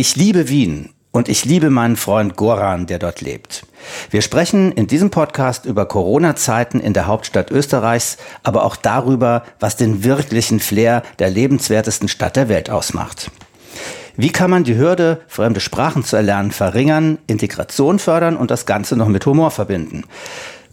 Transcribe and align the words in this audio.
Ich 0.00 0.14
liebe 0.14 0.48
Wien 0.48 0.90
und 1.10 1.28
ich 1.28 1.44
liebe 1.44 1.70
meinen 1.70 1.96
Freund 1.96 2.36
Goran, 2.36 2.86
der 2.86 3.00
dort 3.00 3.20
lebt. 3.20 3.66
Wir 4.10 4.22
sprechen 4.22 4.70
in 4.70 4.86
diesem 4.86 5.10
Podcast 5.10 5.64
über 5.64 5.86
Corona-Zeiten 5.86 6.78
in 6.78 6.92
der 6.92 7.08
Hauptstadt 7.08 7.50
Österreichs, 7.50 8.16
aber 8.44 8.64
auch 8.64 8.76
darüber, 8.76 9.42
was 9.58 9.74
den 9.74 10.04
wirklichen 10.04 10.60
Flair 10.60 11.02
der 11.18 11.30
lebenswertesten 11.30 12.06
Stadt 12.06 12.36
der 12.36 12.48
Welt 12.48 12.70
ausmacht. 12.70 13.32
Wie 14.16 14.30
kann 14.30 14.52
man 14.52 14.62
die 14.62 14.76
Hürde, 14.76 15.22
fremde 15.26 15.58
Sprachen 15.58 16.04
zu 16.04 16.14
erlernen, 16.14 16.52
verringern, 16.52 17.18
Integration 17.26 17.98
fördern 17.98 18.36
und 18.36 18.52
das 18.52 18.66
Ganze 18.66 18.94
noch 18.94 19.08
mit 19.08 19.26
Humor 19.26 19.50
verbinden? 19.50 20.04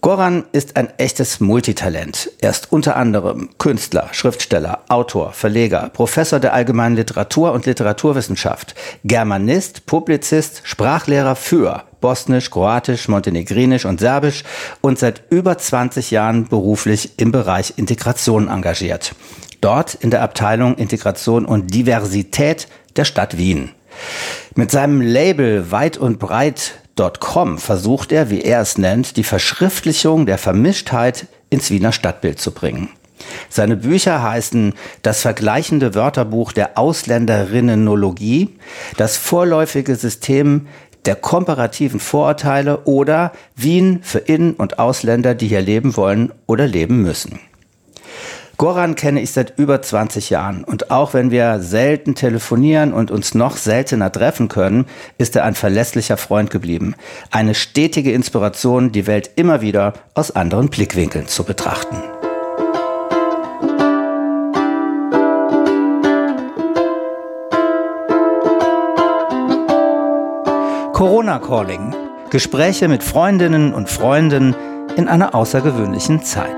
Goran 0.06 0.44
ist 0.52 0.78
ein 0.78 0.90
echtes 1.00 1.40
Multitalent. 1.40 2.30
Er 2.40 2.52
ist 2.52 2.72
unter 2.72 2.96
anderem 2.96 3.50
Künstler, 3.58 4.10
Schriftsteller, 4.12 4.82
Autor, 4.88 5.32
Verleger, 5.34 5.90
Professor 5.92 6.40
der 6.40 6.54
allgemeinen 6.54 6.96
Literatur 6.96 7.54
und 7.54 7.66
Literaturwissenschaft, 7.66 8.76
Germanist, 9.04 9.88
Publizist, 9.88 10.62
Sprachlehrer 10.64 11.36
für 11.36 11.86
Bosnisch, 12.02 12.52
Kroatisch, 12.52 13.08
Montenegrinisch 13.08 13.86
und 13.86 14.00
Serbisch 14.00 14.44
und 14.80 15.00
seit 15.00 15.24
über 15.32 15.58
20 15.58 16.12
Jahren 16.12 16.48
beruflich 16.50 17.14
im 17.18 17.32
Bereich 17.32 17.74
Integration 17.78 18.48
engagiert. 18.48 19.16
Dort 19.60 19.96
in 19.96 20.12
der 20.12 20.22
Abteilung 20.22 20.76
Integration 20.76 21.46
und 21.46 21.74
Diversität 21.74 22.68
der 22.96 23.06
Stadt 23.06 23.40
Wien. 23.40 23.72
Mit 24.54 24.70
seinem 24.70 25.02
Label 25.02 25.72
Weit 25.72 25.98
und 25.98 26.20
Breit 26.20 26.74
Com 27.20 27.58
versucht 27.58 28.12
er, 28.12 28.30
wie 28.30 28.42
er 28.42 28.62
es 28.62 28.78
nennt, 28.78 29.18
die 29.18 29.24
Verschriftlichung 29.24 30.26
der 30.26 30.38
Vermischtheit 30.38 31.28
ins 31.50 31.70
Wiener 31.70 31.92
Stadtbild 31.92 32.40
zu 32.40 32.52
bringen. 32.52 32.90
Seine 33.50 33.76
Bücher 33.76 34.24
heißen 34.24 34.74
Das 35.02 35.22
vergleichende 35.22 35.94
Wörterbuch 35.94 36.52
der 36.52 36.78
Ausländerinnenologie, 36.78 38.58
das 38.98 39.18
vorläufige 39.18 39.96
System 39.96 40.68
der 41.06 41.16
komparativen 41.16 42.00
Vorurteile 42.00 42.86
oder 42.86 43.32
Wien 43.56 44.00
für 44.02 44.20
Innen- 44.20 44.56
und 44.56 44.80
Ausländer, 44.80 45.36
die 45.36 45.48
hier 45.48 45.62
leben 45.62 45.96
wollen 45.98 46.32
oder 46.48 46.66
leben 46.66 47.02
müssen. 47.02 47.40
Goran 48.58 48.96
kenne 48.96 49.22
ich 49.22 49.32
seit 49.32 49.60
über 49.60 49.82
20 49.82 50.30
Jahren 50.30 50.64
und 50.64 50.90
auch 50.90 51.14
wenn 51.14 51.30
wir 51.30 51.60
selten 51.60 52.16
telefonieren 52.16 52.94
und 52.94 53.12
uns 53.12 53.36
noch 53.36 53.58
seltener 53.58 54.12
treffen 54.12 54.48
können, 54.48 54.86
ist 55.18 55.36
er 55.36 55.44
ein 55.44 55.56
verlässlicher 55.56 56.16
Freund 56.16 56.52
geblieben. 56.52 56.96
Eine 57.32 57.54
stetige 57.54 58.14
Inspiration, 58.14 58.94
die 58.94 59.08
Welt 59.08 59.32
immer 59.36 59.60
wieder 59.60 59.94
aus 60.14 60.32
anderen 60.32 60.70
Blickwinkeln 60.70 61.28
zu 61.28 61.44
betrachten. 61.44 61.98
Corona 70.94 71.40
Calling. 71.40 71.94
Gespräche 72.30 72.88
mit 72.88 73.04
Freundinnen 73.04 73.74
und 73.74 73.90
Freunden 73.90 74.56
in 74.96 75.10
einer 75.10 75.36
außergewöhnlichen 75.36 76.24
Zeit. 76.24 76.56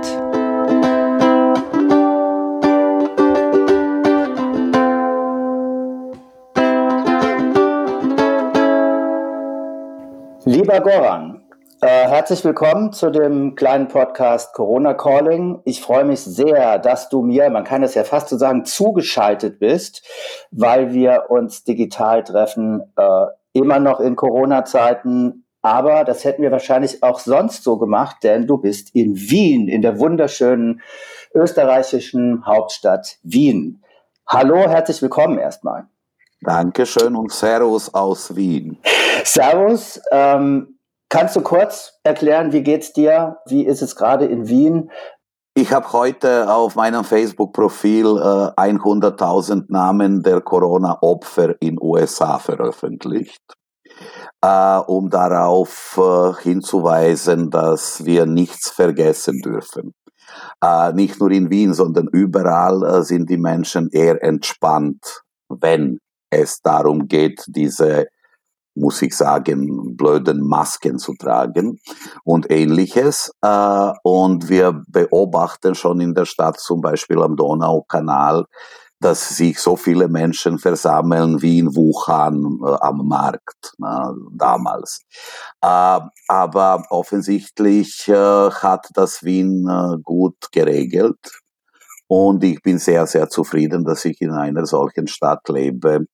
Lieber 10.77 10.91
Goran, 10.91 11.41
äh, 11.81 11.87
herzlich 11.87 12.45
willkommen 12.45 12.93
zu 12.93 13.09
dem 13.09 13.55
kleinen 13.55 13.87
Podcast 13.87 14.53
Corona 14.53 14.93
Calling. 14.93 15.59
Ich 15.65 15.81
freue 15.81 16.05
mich 16.05 16.19
sehr, 16.19 16.77
dass 16.77 17.09
du 17.09 17.23
mir, 17.23 17.49
man 17.49 17.63
kann 17.63 17.81
es 17.81 17.95
ja 17.95 18.03
fast 18.03 18.29
so 18.29 18.37
sagen, 18.37 18.63
zugeschaltet 18.63 19.57
bist, 19.57 20.05
weil 20.51 20.93
wir 20.93 21.31
uns 21.31 21.63
digital 21.63 22.23
treffen, 22.23 22.93
äh, 22.95 23.25
immer 23.53 23.79
noch 23.79 23.99
in 23.99 24.15
Corona-Zeiten. 24.15 25.45
Aber 25.63 26.03
das 26.03 26.23
hätten 26.23 26.43
wir 26.43 26.51
wahrscheinlich 26.51 27.01
auch 27.01 27.17
sonst 27.17 27.63
so 27.63 27.79
gemacht, 27.79 28.17
denn 28.21 28.45
du 28.45 28.59
bist 28.59 28.93
in 28.93 29.15
Wien, 29.15 29.67
in 29.67 29.81
der 29.81 29.97
wunderschönen 29.97 30.81
österreichischen 31.33 32.45
Hauptstadt 32.45 33.17
Wien. 33.23 33.83
Hallo, 34.27 34.69
herzlich 34.69 35.01
willkommen 35.01 35.39
erstmal. 35.39 35.87
Dankeschön 36.41 37.15
und 37.15 37.31
Servus 37.31 37.93
aus 37.93 38.35
Wien. 38.35 38.77
Servus. 39.23 39.99
Ähm, 40.11 40.79
kannst 41.09 41.35
du 41.35 41.41
kurz 41.41 41.93
erklären, 42.03 42.51
wie 42.51 42.63
geht's 42.63 42.93
dir? 42.93 43.37
Wie 43.47 43.63
ist 43.65 43.81
es 43.81 43.95
gerade 43.95 44.25
in 44.25 44.47
Wien? 44.47 44.91
Ich 45.55 45.73
habe 45.73 45.91
heute 45.91 46.53
auf 46.53 46.75
meinem 46.75 47.03
Facebook-Profil 47.03 48.05
äh, 48.05 48.61
100.000 48.61 49.65
Namen 49.69 50.21
der 50.21 50.41
Corona-Opfer 50.41 51.59
in 51.59 51.81
USA 51.81 52.37
veröffentlicht, 52.37 53.41
äh, 54.43 54.77
um 54.77 55.09
darauf 55.09 55.99
äh, 55.99 56.43
hinzuweisen, 56.43 57.49
dass 57.49 58.05
wir 58.05 58.27
nichts 58.27 58.69
vergessen 58.69 59.41
dürfen. 59.41 59.95
Äh, 60.63 60.93
nicht 60.93 61.19
nur 61.19 61.31
in 61.31 61.49
Wien, 61.49 61.73
sondern 61.73 62.07
überall 62.11 62.83
äh, 62.83 63.01
sind 63.01 63.27
die 63.27 63.39
Menschen 63.39 63.89
eher 63.91 64.21
entspannt, 64.23 65.23
wenn 65.49 65.97
es 66.29 66.61
darum 66.61 67.07
geht, 67.07 67.43
diese 67.47 68.07
muss 68.77 69.01
ich 69.01 69.15
sagen, 69.15 69.97
blöden 69.97 70.47
Masken 70.47 70.99
zu 70.99 71.15
tragen 71.15 71.79
und 72.23 72.49
ähnliches. 72.51 73.31
Äh, 73.41 73.91
und 74.03 74.49
wir 74.49 74.83
beobachten 74.87 75.75
schon 75.75 75.99
in 75.99 76.13
der 76.13 76.25
Stadt, 76.25 76.59
zum 76.59 76.81
Beispiel 76.81 77.21
am 77.21 77.35
Donaukanal, 77.35 78.45
dass 78.99 79.29
sich 79.29 79.59
so 79.59 79.75
viele 79.75 80.07
Menschen 80.07 80.57
versammeln 80.57 81.41
wie 81.41 81.59
in 81.59 81.75
Wuhan 81.75 82.59
äh, 82.65 82.77
am 82.81 83.07
Markt 83.07 83.73
na, 83.77 84.13
damals. 84.31 85.01
Äh, 85.61 85.99
aber 86.27 86.83
offensichtlich 86.89 88.07
äh, 88.07 88.13
hat 88.13 88.87
das 88.93 89.23
Wien 89.23 89.67
äh, 89.67 89.97
gut 90.01 90.51
geregelt. 90.51 91.17
Und 92.09 92.43
ich 92.43 92.61
bin 92.61 92.79
sehr, 92.79 93.05
sehr 93.05 93.29
zufrieden, 93.29 93.83
dass 93.83 94.05
ich 94.05 94.21
in 94.21 94.31
einer 94.31 94.65
solchen 94.65 95.07
Stadt 95.07 95.47
lebe, 95.49 96.05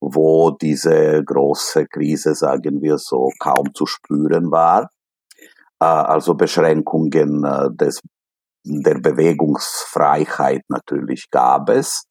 wo 0.00 0.50
diese 0.50 1.22
große 1.22 1.86
Krise, 1.86 2.34
sagen 2.34 2.80
wir 2.80 2.98
so, 2.98 3.30
kaum 3.38 3.74
zu 3.74 3.86
spüren 3.86 4.50
war. 4.50 4.88
Äh, 5.80 5.84
also 5.84 6.34
Beschränkungen 6.34 7.44
äh, 7.44 7.68
des, 7.72 8.00
der 8.64 8.98
Bewegungsfreiheit 9.00 10.62
natürlich 10.68 11.30
gab 11.30 11.68
es. 11.68 12.04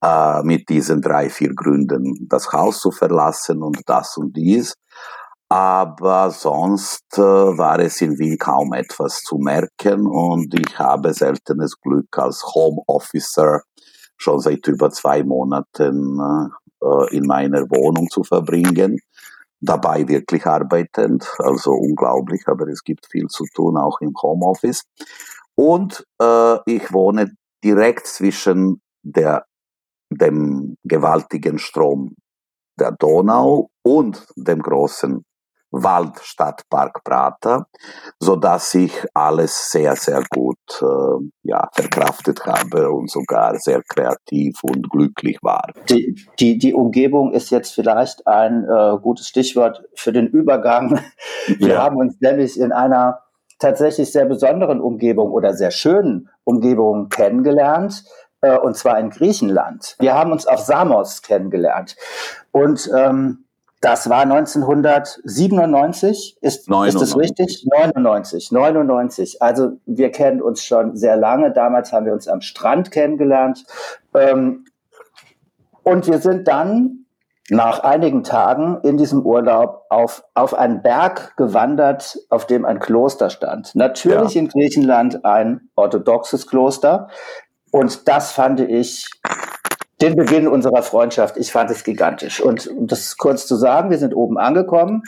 Äh, 0.00 0.42
mit 0.44 0.68
diesen 0.68 1.02
drei, 1.02 1.28
vier 1.28 1.52
Gründen, 1.54 2.28
das 2.28 2.52
Haus 2.52 2.78
zu 2.80 2.92
verlassen 2.92 3.64
und 3.64 3.80
das 3.86 4.16
und 4.16 4.36
dies. 4.36 4.74
Aber 5.50 6.30
sonst 6.30 7.16
äh, 7.16 7.22
war 7.22 7.78
es 7.78 8.02
in 8.02 8.18
Wien 8.18 8.36
kaum 8.36 8.74
etwas 8.74 9.22
zu 9.22 9.38
merken 9.38 10.06
und 10.06 10.52
ich 10.54 10.78
habe 10.78 11.14
seltenes 11.14 11.80
Glück 11.80 12.18
als 12.18 12.44
Home 12.54 12.82
Officer 12.86 13.62
schon 14.18 14.40
seit 14.40 14.66
über 14.66 14.90
zwei 14.90 15.22
Monaten 15.24 16.18
äh, 16.82 17.16
in 17.16 17.26
meiner 17.26 17.62
Wohnung 17.70 18.10
zu 18.10 18.24
verbringen. 18.24 18.98
Dabei 19.60 20.06
wirklich 20.06 20.46
arbeitend, 20.46 21.26
also 21.38 21.72
unglaublich, 21.72 22.42
aber 22.46 22.68
es 22.68 22.84
gibt 22.84 23.06
viel 23.10 23.26
zu 23.28 23.44
tun, 23.54 23.78
auch 23.78 24.00
im 24.00 24.14
Homeoffice. 24.20 24.82
Und 25.54 26.04
äh, 26.20 26.58
ich 26.66 26.92
wohne 26.92 27.32
direkt 27.64 28.06
zwischen 28.06 28.82
der, 29.02 29.46
dem 30.10 30.76
gewaltigen 30.84 31.58
Strom 31.58 32.14
der 32.78 32.92
Donau 32.92 33.70
und 33.82 34.26
dem 34.36 34.62
großen 34.62 35.24
Waldstadtpark 35.70 37.04
Prater, 37.04 37.66
so 38.18 38.36
dass 38.36 38.74
ich 38.74 38.92
alles 39.14 39.70
sehr, 39.70 39.96
sehr 39.96 40.22
gut 40.30 40.58
äh, 40.80 41.28
ja, 41.42 41.68
verkraftet 41.72 42.44
habe 42.46 42.90
und 42.90 43.10
sogar 43.10 43.56
sehr 43.56 43.82
kreativ 43.82 44.62
und 44.62 44.88
glücklich 44.90 45.38
war. 45.42 45.72
Die, 45.88 46.26
die, 46.38 46.58
die 46.58 46.74
Umgebung 46.74 47.32
ist 47.32 47.50
jetzt 47.50 47.74
vielleicht 47.74 48.26
ein 48.26 48.64
äh, 48.64 48.96
gutes 49.00 49.28
Stichwort 49.28 49.84
für 49.94 50.12
den 50.12 50.26
Übergang. 50.26 51.00
Wir 51.58 51.74
ja. 51.74 51.82
haben 51.82 51.96
uns 51.96 52.20
nämlich 52.20 52.58
in 52.58 52.72
einer 52.72 53.20
tatsächlich 53.58 54.10
sehr 54.12 54.24
besonderen 54.24 54.80
Umgebung 54.80 55.32
oder 55.32 55.52
sehr 55.52 55.70
schönen 55.70 56.28
Umgebung 56.44 57.08
kennengelernt 57.08 58.04
äh, 58.40 58.56
und 58.56 58.76
zwar 58.76 58.98
in 58.98 59.10
Griechenland. 59.10 59.96
Wir 59.98 60.14
haben 60.14 60.32
uns 60.32 60.46
auf 60.46 60.60
Samos 60.60 61.22
kennengelernt 61.22 61.96
und 62.52 62.90
ähm, 62.96 63.44
das 63.80 64.10
war 64.10 64.22
1997, 64.22 66.38
ist, 66.40 66.68
99. 66.68 66.94
ist 66.94 67.00
das 67.00 67.16
richtig? 67.16 67.64
99, 67.70 68.50
99. 68.50 69.40
Also 69.40 69.78
wir 69.86 70.10
kennen 70.10 70.42
uns 70.42 70.64
schon 70.64 70.96
sehr 70.96 71.16
lange. 71.16 71.52
Damals 71.52 71.92
haben 71.92 72.06
wir 72.06 72.12
uns 72.12 72.26
am 72.26 72.40
Strand 72.40 72.90
kennengelernt. 72.90 73.62
Ähm, 74.14 74.64
und 75.84 76.08
wir 76.08 76.18
sind 76.18 76.48
dann 76.48 77.04
nach 77.50 77.80
einigen 77.80 78.24
Tagen 78.24 78.78
in 78.82 78.96
diesem 78.96 79.24
Urlaub 79.24 79.84
auf, 79.90 80.24
auf 80.34 80.54
einen 80.54 80.82
Berg 80.82 81.36
gewandert, 81.36 82.18
auf 82.30 82.46
dem 82.46 82.64
ein 82.64 82.80
Kloster 82.80 83.30
stand. 83.30 83.74
Natürlich 83.74 84.34
ja. 84.34 84.42
in 84.42 84.48
Griechenland 84.48 85.24
ein 85.24 85.68
orthodoxes 85.76 86.46
Kloster. 86.46 87.08
Und 87.70 88.08
das 88.08 88.32
fand 88.32 88.60
ich 88.60 89.08
den 90.00 90.16
Beginn 90.16 90.48
unserer 90.48 90.82
Freundschaft. 90.82 91.36
Ich 91.36 91.52
fand 91.52 91.70
es 91.70 91.84
gigantisch. 91.84 92.40
Und 92.40 92.66
um 92.68 92.86
das 92.86 93.16
kurz 93.16 93.46
zu 93.46 93.56
sagen, 93.56 93.90
wir 93.90 93.98
sind 93.98 94.14
oben 94.14 94.38
angekommen. 94.38 95.02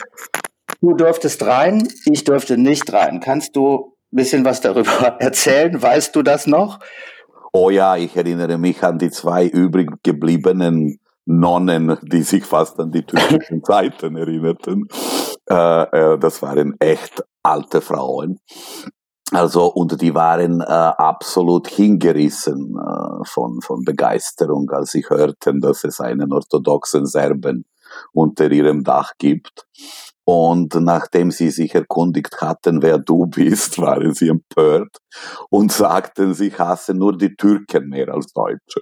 Du 0.81 0.93
durftest 0.93 1.45
rein, 1.45 1.87
ich 2.05 2.23
durfte 2.23 2.57
nicht 2.57 2.91
rein. 2.91 3.19
Kannst 3.19 3.55
du 3.55 3.95
ein 4.11 4.15
bisschen 4.15 4.45
was 4.45 4.61
darüber 4.61 5.15
erzählen? 5.19 5.81
Weißt 5.81 6.15
du 6.15 6.23
das 6.23 6.47
noch? 6.47 6.79
Oh 7.53 7.69
ja, 7.69 7.97
ich 7.97 8.15
erinnere 8.15 8.57
mich 8.57 8.81
an 8.83 8.97
die 8.97 9.11
zwei 9.11 9.45
übrig 9.45 9.89
gebliebenen 10.03 10.99
Nonnen, 11.25 11.97
die 12.01 12.23
sich 12.23 12.45
fast 12.45 12.79
an 12.79 12.91
die 12.91 13.03
türkischen 13.03 13.63
Zeiten 13.63 14.15
erinnerten. 14.15 14.87
Äh, 15.49 15.83
äh, 15.83 16.17
das 16.17 16.41
waren 16.41 16.75
echt 16.79 17.23
alte 17.43 17.81
Frauen. 17.81 18.39
Also, 19.31 19.67
und 19.67 20.01
die 20.01 20.13
waren 20.13 20.59
äh, 20.59 20.65
absolut 20.65 21.69
hingerissen 21.69 22.75
äh, 22.77 23.25
von, 23.25 23.61
von 23.61 23.83
Begeisterung, 23.85 24.69
als 24.71 24.91
sie 24.91 25.05
hörten, 25.07 25.61
dass 25.61 25.85
es 25.85 26.01
einen 26.01 26.33
orthodoxen 26.33 27.05
Serben 27.05 27.65
unter 28.11 28.51
ihrem 28.51 28.83
Dach 28.83 29.13
gibt. 29.17 29.65
Und 30.25 30.75
nachdem 30.75 31.31
sie 31.31 31.49
sich 31.49 31.73
erkundigt 31.73 32.41
hatten, 32.41 32.81
wer 32.81 32.97
du 32.97 33.25
bist, 33.25 33.79
waren 33.81 34.13
sie 34.13 34.29
empört 34.29 34.97
und 35.49 35.71
sagten, 35.71 36.33
sie 36.33 36.51
hassen 36.51 36.97
nur 36.97 37.17
die 37.17 37.35
Türken 37.35 37.89
mehr 37.89 38.13
als 38.13 38.33
Deutsche. 38.33 38.81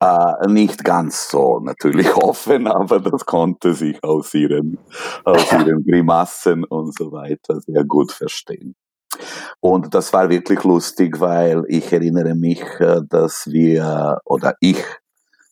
Äh, 0.00 0.48
nicht 0.48 0.84
ganz 0.84 1.28
so 1.28 1.60
natürlich 1.60 2.14
offen, 2.16 2.66
aber 2.66 2.98
das 2.98 3.24
konnte 3.24 3.74
sich 3.74 4.02
aus 4.02 4.34
ihren, 4.34 4.78
aus 5.24 5.52
ihren 5.52 5.84
Grimassen 5.84 6.64
und 6.64 6.96
so 6.96 7.12
weiter 7.12 7.60
sehr 7.60 7.84
gut 7.84 8.10
verstehen. 8.10 8.74
Und 9.60 9.94
das 9.94 10.12
war 10.12 10.28
wirklich 10.28 10.62
lustig, 10.64 11.20
weil 11.20 11.64
ich 11.68 11.92
erinnere 11.92 12.34
mich, 12.34 12.62
äh, 12.80 13.00
dass 13.08 13.46
wir, 13.46 14.20
oder 14.24 14.54
ich, 14.60 14.82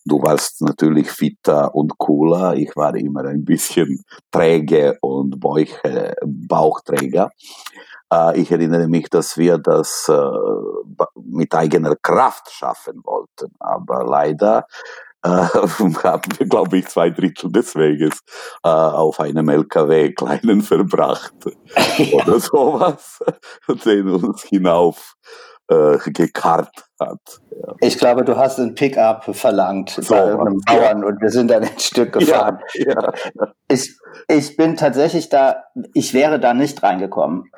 du 0.04 0.22
warst 0.22 0.62
natürlich 0.62 1.10
fitter 1.10 1.74
und 1.74 1.96
cooler, 1.98 2.54
ich 2.54 2.74
war 2.76 2.94
immer 2.96 3.24
ein 3.24 3.44
bisschen 3.44 4.04
träge 4.30 4.98
und 5.00 5.38
Bauche, 5.40 6.14
Bauchträger. 6.24 7.30
Äh, 8.12 8.40
ich 8.40 8.50
erinnere 8.50 8.88
mich, 8.88 9.08
dass 9.08 9.38
wir 9.38 9.58
das 9.58 10.08
äh, 10.08 11.12
mit 11.24 11.54
eigener 11.54 11.96
Kraft 11.96 12.50
schaffen 12.50 13.00
wollten, 13.04 13.52
aber 13.58 14.04
leider 14.04 14.66
äh, 15.22 15.28
haben 16.04 16.26
wir, 16.38 16.46
glaube 16.46 16.78
ich, 16.78 16.88
zwei 16.88 17.10
Drittel 17.10 17.50
des 17.50 17.74
Weges 17.74 18.20
äh, 18.64 18.68
auf 18.68 19.20
einem 19.20 19.48
LKW 19.48 20.12
kleinen 20.12 20.62
verbracht 20.62 21.34
oder 22.12 22.40
sowas, 22.40 23.20
den 23.84 24.08
uns 24.08 24.42
hinauf 24.42 25.14
äh, 25.68 25.98
gekarrt 26.10 26.84
hat. 27.00 27.20
Ja. 27.50 27.74
Ich 27.80 27.98
glaube, 27.98 28.24
du 28.24 28.36
hast 28.36 28.58
ein 28.58 28.74
Pickup 28.74 29.34
verlangt 29.34 29.90
so, 29.90 30.14
bei 30.14 30.26
irgendeinem 30.26 30.60
ja. 30.68 30.74
Bauern 30.74 31.04
und 31.04 31.20
wir 31.20 31.30
sind 31.30 31.50
dann 31.50 31.62
ein 31.62 31.78
Stück 31.78 32.12
gefahren. 32.12 32.58
Ja, 32.74 33.12
ich, 33.68 33.96
ich 34.28 34.56
bin 34.56 34.76
tatsächlich 34.76 35.28
da, 35.28 35.64
ich 35.94 36.14
wäre 36.14 36.40
da 36.40 36.54
nicht 36.54 36.82
reingekommen. 36.82 37.50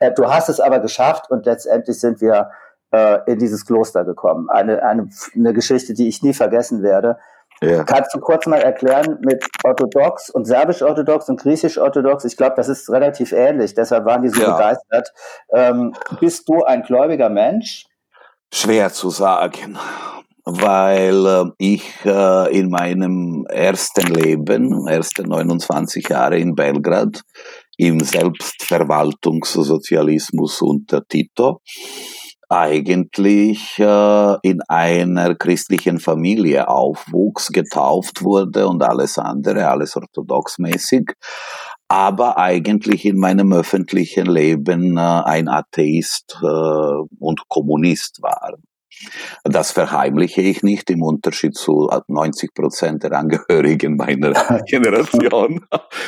Äh, 0.00 0.12
du 0.12 0.30
hast 0.30 0.48
es 0.48 0.60
aber 0.60 0.78
geschafft 0.80 1.30
und 1.30 1.46
letztendlich 1.46 1.98
sind 1.98 2.20
wir 2.20 2.50
äh, 2.90 3.18
in 3.30 3.38
dieses 3.38 3.66
Kloster 3.66 4.04
gekommen. 4.04 4.48
Eine, 4.50 4.82
eine, 4.82 5.08
eine 5.34 5.52
Geschichte, 5.52 5.94
die 5.94 6.08
ich 6.08 6.22
nie 6.22 6.34
vergessen 6.34 6.82
werde. 6.82 7.18
Ja. 7.60 7.84
Kannst 7.84 8.14
du 8.14 8.20
kurz 8.20 8.46
mal 8.46 8.60
erklären 8.60 9.18
mit 9.20 9.44
orthodox 9.64 10.30
und 10.30 10.46
serbisch-orthodox 10.46 11.28
und 11.28 11.40
griechisch-orthodox? 11.40 12.24
Ich 12.24 12.36
glaube, 12.36 12.54
das 12.56 12.68
ist 12.68 12.88
relativ 12.88 13.32
ähnlich, 13.32 13.74
deshalb 13.74 14.04
waren 14.04 14.22
die 14.22 14.28
so 14.28 14.40
ja. 14.40 14.52
begeistert. 14.52 15.12
Ähm, 15.52 15.92
bist 16.20 16.48
du 16.48 16.62
ein 16.62 16.82
gläubiger 16.82 17.28
Mensch? 17.28 17.86
Schwer 18.52 18.92
zu 18.92 19.10
sagen, 19.10 19.76
weil 20.44 21.26
äh, 21.26 21.46
ich 21.58 21.82
äh, 22.04 22.56
in 22.56 22.70
meinem 22.70 23.44
ersten 23.48 24.06
Leben, 24.06 24.86
ersten 24.86 25.28
29 25.28 26.08
Jahre 26.08 26.38
in 26.38 26.54
Belgrad, 26.54 27.22
im 27.76 27.98
Selbstverwaltungssozialismus 28.00 30.62
unter 30.62 31.04
Tito, 31.06 31.60
eigentlich 32.48 33.78
äh, 33.78 34.36
in 34.42 34.62
einer 34.68 35.34
christlichen 35.34 35.98
Familie 35.98 36.68
aufwuchs, 36.68 37.48
getauft 37.48 38.22
wurde 38.22 38.66
und 38.68 38.82
alles 38.82 39.18
andere, 39.18 39.68
alles 39.68 39.96
orthodoxmäßig, 39.96 41.12
aber 41.88 42.38
eigentlich 42.38 43.04
in 43.04 43.18
meinem 43.18 43.52
öffentlichen 43.52 44.26
Leben 44.26 44.96
äh, 44.96 45.00
ein 45.00 45.48
Atheist 45.48 46.38
äh, 46.42 46.46
und 47.18 47.48
Kommunist 47.48 48.22
war. 48.22 48.54
Das 49.44 49.72
verheimliche 49.72 50.40
ich 50.40 50.62
nicht 50.62 50.90
im 50.90 51.02
Unterschied 51.02 51.54
zu 51.54 51.90
90 52.08 52.54
Prozent 52.54 53.02
der 53.02 53.12
Angehörigen 53.12 53.96
meiner 53.96 54.32
Generation, 54.66 55.64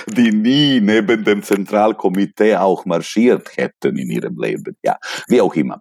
die 0.07 0.33
nie 0.33 0.81
neben 0.81 1.25
dem 1.25 1.43
Zentralkomitee 1.43 2.57
auch 2.57 2.85
marschiert 2.85 3.57
hätten 3.57 3.97
in 3.97 4.11
ihrem 4.11 4.37
Leben. 4.39 4.77
Ja, 4.83 4.97
wie 5.29 5.41
auch 5.41 5.55
immer. 5.55 5.81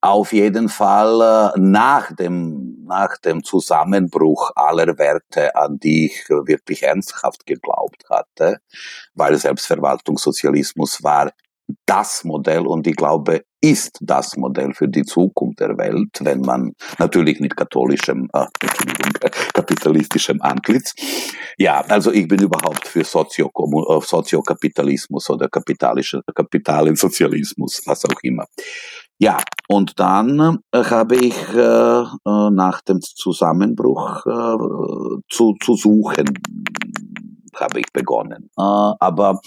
Auf 0.00 0.32
jeden 0.32 0.68
Fall 0.68 1.52
äh, 1.54 1.60
nach 1.60 2.14
dem, 2.14 2.84
nach 2.86 3.18
dem 3.18 3.42
Zusammenbruch 3.42 4.52
aller 4.54 4.98
Werte, 4.98 5.54
an 5.56 5.78
die 5.78 6.06
ich 6.06 6.28
wirklich 6.28 6.82
ernsthaft 6.82 7.46
geglaubt 7.46 8.04
hatte, 8.10 8.58
weil 9.14 9.36
Selbstverwaltungssozialismus 9.36 11.02
war 11.02 11.32
das 11.86 12.24
Modell 12.24 12.66
und 12.66 12.86
ich 12.86 12.96
glaube, 12.96 13.44
ist 13.60 13.98
das 14.02 14.36
Modell 14.36 14.74
für 14.74 14.88
die 14.88 15.04
Zukunft 15.04 15.60
der 15.60 15.78
Welt, 15.78 16.10
wenn 16.20 16.40
man 16.42 16.72
natürlich 16.98 17.40
mit 17.40 17.56
katholischem, 17.56 18.28
äh, 18.34 18.44
kapitalistischem 19.54 20.42
Antlitz. 20.42 20.92
Ja, 21.56 21.80
also 21.88 22.12
ich 22.12 22.28
bin 22.28 22.42
überhaupt 22.42 22.86
für 22.86 23.00
äh, 23.00 23.04
Soziokapitalismus 23.04 25.30
oder 25.30 25.48
kapitalische, 25.48 26.20
Kapitalensozialismus, 26.34 27.80
was 27.86 28.04
auch 28.04 28.20
immer. 28.22 28.44
Ja, 29.18 29.38
und 29.68 29.98
dann 29.98 30.58
äh, 30.72 30.84
habe 30.84 31.16
ich 31.16 31.34
äh, 31.54 32.02
äh 32.02 32.50
nach 32.50 32.82
dem 32.82 33.00
Zusammenbruch 33.00 34.26
äh, 34.26 34.58
zu, 35.30 35.54
zu 35.62 35.76
suchen, 35.76 36.38
habe 37.56 37.80
ich 37.80 37.90
begonnen. 37.92 38.50
Aber 38.56 39.40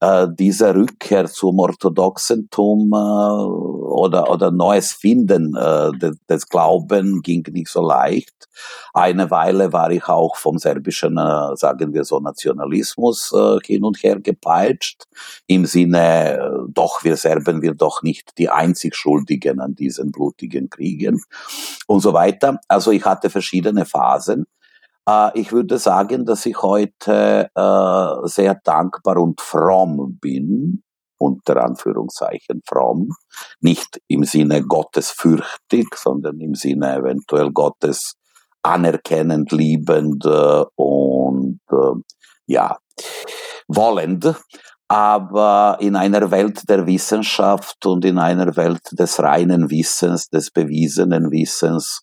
äh, 0.00 0.26
diese 0.32 0.74
Rückkehr 0.74 1.26
zum 1.26 1.58
Orthodoxentum 1.58 2.92
äh, 2.92 2.96
oder, 2.96 4.30
oder 4.30 4.50
neues 4.50 4.92
Finden 4.92 5.54
äh, 5.56 5.92
des, 5.98 6.16
des 6.28 6.48
Glauben 6.48 7.20
ging 7.22 7.44
nicht 7.52 7.68
so 7.68 7.86
leicht. 7.86 8.48
Eine 8.94 9.30
Weile 9.30 9.72
war 9.72 9.90
ich 9.90 10.08
auch 10.08 10.36
vom 10.36 10.58
serbischen, 10.58 11.18
äh, 11.18 11.56
sagen 11.56 11.92
wir 11.92 12.04
so, 12.04 12.18
Nationalismus 12.18 13.32
äh, 13.32 13.58
hin 13.64 13.84
und 13.84 14.02
her 14.02 14.20
gepeitscht, 14.20 15.04
im 15.46 15.66
Sinne, 15.66 16.38
äh, 16.38 16.48
doch, 16.68 17.04
wir 17.04 17.16
Serben, 17.16 17.62
wir 17.62 17.74
doch 17.74 18.02
nicht 18.02 18.38
die 18.38 18.48
einzig 18.48 18.94
Schuldigen 18.96 19.60
an 19.60 19.74
diesen 19.74 20.12
blutigen 20.12 20.70
Kriegen 20.70 21.22
und 21.86 22.00
so 22.00 22.12
weiter. 22.12 22.58
Also 22.68 22.90
ich 22.90 23.04
hatte 23.04 23.30
verschiedene 23.30 23.84
Phasen. 23.84 24.46
Äh, 25.08 25.38
ich 25.38 25.52
würde 25.52 25.78
sagen, 25.78 26.24
dass 26.24 26.46
ich 26.46 26.60
heute 26.62 27.50
äh, 27.54 28.28
sehr 28.28 28.60
dankbar 28.64 29.18
und 29.18 29.40
fromm 29.40 30.18
bin, 30.20 30.82
unter 31.18 31.62
Anführungszeichen 31.62 32.62
fromm, 32.66 33.10
nicht 33.60 34.00
im 34.08 34.24
Sinne 34.24 34.62
gottesfürchtig, 34.62 35.88
sondern 35.94 36.40
im 36.40 36.54
Sinne 36.54 36.96
eventuell 36.96 37.50
Gottes 37.52 38.14
anerkennend, 38.62 39.52
liebend 39.52 40.24
äh, 40.24 40.64
und 40.76 41.60
äh, 41.70 42.00
ja, 42.46 42.78
wollend, 43.68 44.34
aber 44.88 45.78
in 45.80 45.94
einer 45.94 46.30
Welt 46.30 46.68
der 46.68 46.86
Wissenschaft 46.86 47.86
und 47.86 48.04
in 48.04 48.18
einer 48.18 48.56
Welt 48.56 48.82
des 48.92 49.20
reinen 49.20 49.70
Wissens, 49.70 50.28
des 50.28 50.50
bewiesenen 50.50 51.30
Wissens, 51.30 52.02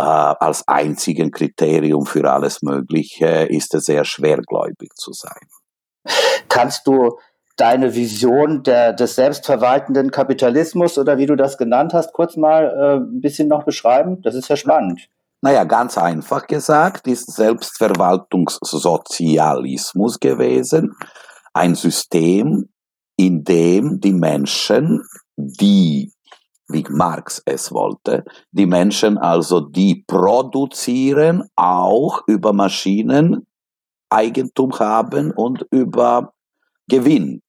als 0.00 0.66
einzigen 0.66 1.30
Kriterium 1.30 2.06
für 2.06 2.30
alles 2.30 2.62
Mögliche 2.62 3.26
ist 3.26 3.74
es 3.74 3.84
sehr 3.84 4.04
schwergläubig 4.04 4.94
zu 4.94 5.12
sein. 5.12 5.46
Kannst 6.48 6.86
du 6.86 7.18
deine 7.56 7.94
Vision 7.94 8.62
der, 8.64 8.92
des 8.92 9.14
selbstverwaltenden 9.14 10.10
Kapitalismus 10.10 10.98
oder 10.98 11.16
wie 11.18 11.26
du 11.26 11.36
das 11.36 11.56
genannt 11.56 11.94
hast, 11.94 12.12
kurz 12.12 12.36
mal 12.36 12.64
äh, 12.64 12.96
ein 12.96 13.20
bisschen 13.20 13.46
noch 13.48 13.62
beschreiben? 13.64 14.20
Das 14.22 14.34
ist 14.34 14.48
ja 14.48 14.56
spannend. 14.56 15.08
Naja, 15.40 15.62
ganz 15.64 15.96
einfach 15.98 16.46
gesagt 16.46 17.06
ist 17.06 17.32
Selbstverwaltungssozialismus 17.32 20.18
gewesen 20.18 20.96
ein 21.54 21.74
System, 21.74 22.68
in 23.16 23.44
dem 23.44 24.00
die 24.00 24.12
Menschen, 24.12 25.06
die 25.36 26.12
wie 26.68 26.84
Marx 26.90 27.42
es 27.44 27.72
wollte, 27.72 28.24
die 28.50 28.66
Menschen 28.66 29.18
also, 29.18 29.60
die 29.60 30.04
produzieren, 30.06 31.44
auch 31.56 32.22
über 32.26 32.52
Maschinen 32.52 33.46
Eigentum 34.10 34.78
haben 34.78 35.32
und 35.32 35.66
über 35.70 36.32
Gewinn 36.88 37.40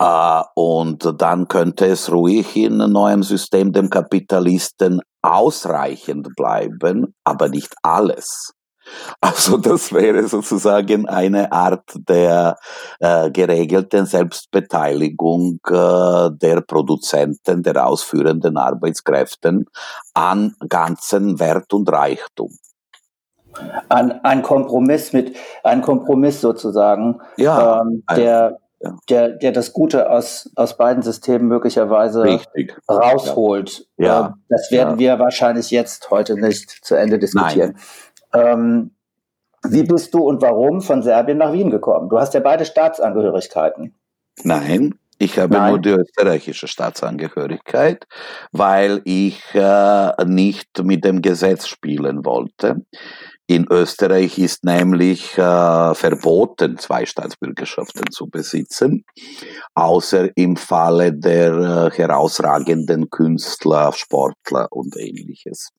Äh, 0.00 0.42
und 0.54 1.14
dann 1.20 1.48
könnte 1.48 1.86
es 1.86 2.10
ruhig 2.10 2.56
in 2.56 2.80
einem 2.80 2.92
neuen 2.92 3.22
System 3.22 3.72
dem 3.72 3.88
Kapitalisten 3.90 5.00
ausreichend 5.22 6.34
bleiben, 6.36 7.14
aber 7.24 7.48
nicht 7.48 7.74
alles. 7.82 8.52
Also 9.20 9.56
das 9.56 9.92
wäre 9.92 10.26
sozusagen 10.28 11.08
eine 11.08 11.50
Art 11.52 11.84
der 12.08 12.56
äh, 13.00 13.30
geregelten 13.30 14.06
Selbstbeteiligung 14.06 15.58
äh, 15.66 16.30
der 16.32 16.60
Produzenten, 16.66 17.62
der 17.62 17.86
ausführenden 17.86 18.56
Arbeitskräften 18.56 19.66
an 20.14 20.54
ganzen 20.68 21.40
Wert 21.40 21.72
und 21.72 21.90
Reichtum. 21.90 22.50
Ein, 23.88 24.24
ein 24.24 24.42
Kompromiss 24.42 25.12
mit, 25.12 25.36
ein 25.64 25.82
Kompromiss 25.82 26.40
sozusagen, 26.40 27.20
ja, 27.36 27.80
ähm, 27.80 28.04
der, 28.14 28.58
ja. 28.80 28.96
der, 29.08 29.28
der 29.30 29.52
das 29.52 29.72
Gute 29.72 30.10
aus, 30.10 30.50
aus 30.54 30.76
beiden 30.76 31.02
Systemen 31.02 31.48
möglicherweise 31.48 32.22
Richtig. 32.22 32.76
rausholt. 32.88 33.86
Ja. 33.96 34.26
Ähm, 34.26 34.44
das 34.48 34.70
werden 34.70 34.98
ja. 35.00 35.16
wir 35.16 35.18
wahrscheinlich 35.18 35.70
jetzt 35.70 36.10
heute 36.10 36.34
nicht 36.38 36.70
zu 36.70 36.94
Ende 36.94 37.18
diskutieren. 37.18 37.76
Ähm, 38.32 38.92
wie 39.64 39.82
bist 39.82 40.14
du 40.14 40.20
und 40.20 40.40
warum 40.40 40.80
von 40.80 41.02
Serbien 41.02 41.38
nach 41.38 41.52
Wien 41.52 41.70
gekommen? 41.70 42.08
Du 42.08 42.18
hast 42.18 42.34
ja 42.34 42.40
beide 42.40 42.64
Staatsangehörigkeiten. 42.64 43.94
Nein, 44.44 44.94
ich 45.18 45.38
habe 45.38 45.54
Nein. 45.54 45.70
nur 45.70 45.80
die 45.80 45.90
österreichische 45.90 46.68
Staatsangehörigkeit, 46.68 48.06
weil 48.52 49.02
ich 49.04 49.42
äh, 49.54 50.24
nicht 50.24 50.82
mit 50.84 51.04
dem 51.04 51.22
Gesetz 51.22 51.66
spielen 51.66 52.24
wollte. 52.24 52.86
In 53.50 53.66
Österreich 53.70 54.38
ist 54.38 54.62
nämlich 54.62 55.38
äh, 55.38 55.94
verboten, 55.94 56.76
zwei 56.76 57.06
Staatsbürgerschaften 57.06 58.10
zu 58.10 58.28
besitzen, 58.28 59.06
außer 59.74 60.36
im 60.36 60.56
Falle 60.56 61.14
der 61.14 61.54
äh, 61.54 61.90
herausragenden 61.96 63.08
Künstler, 63.08 63.94
Sportler 63.94 64.68
und 64.70 64.98
ähnliches. 64.98 65.70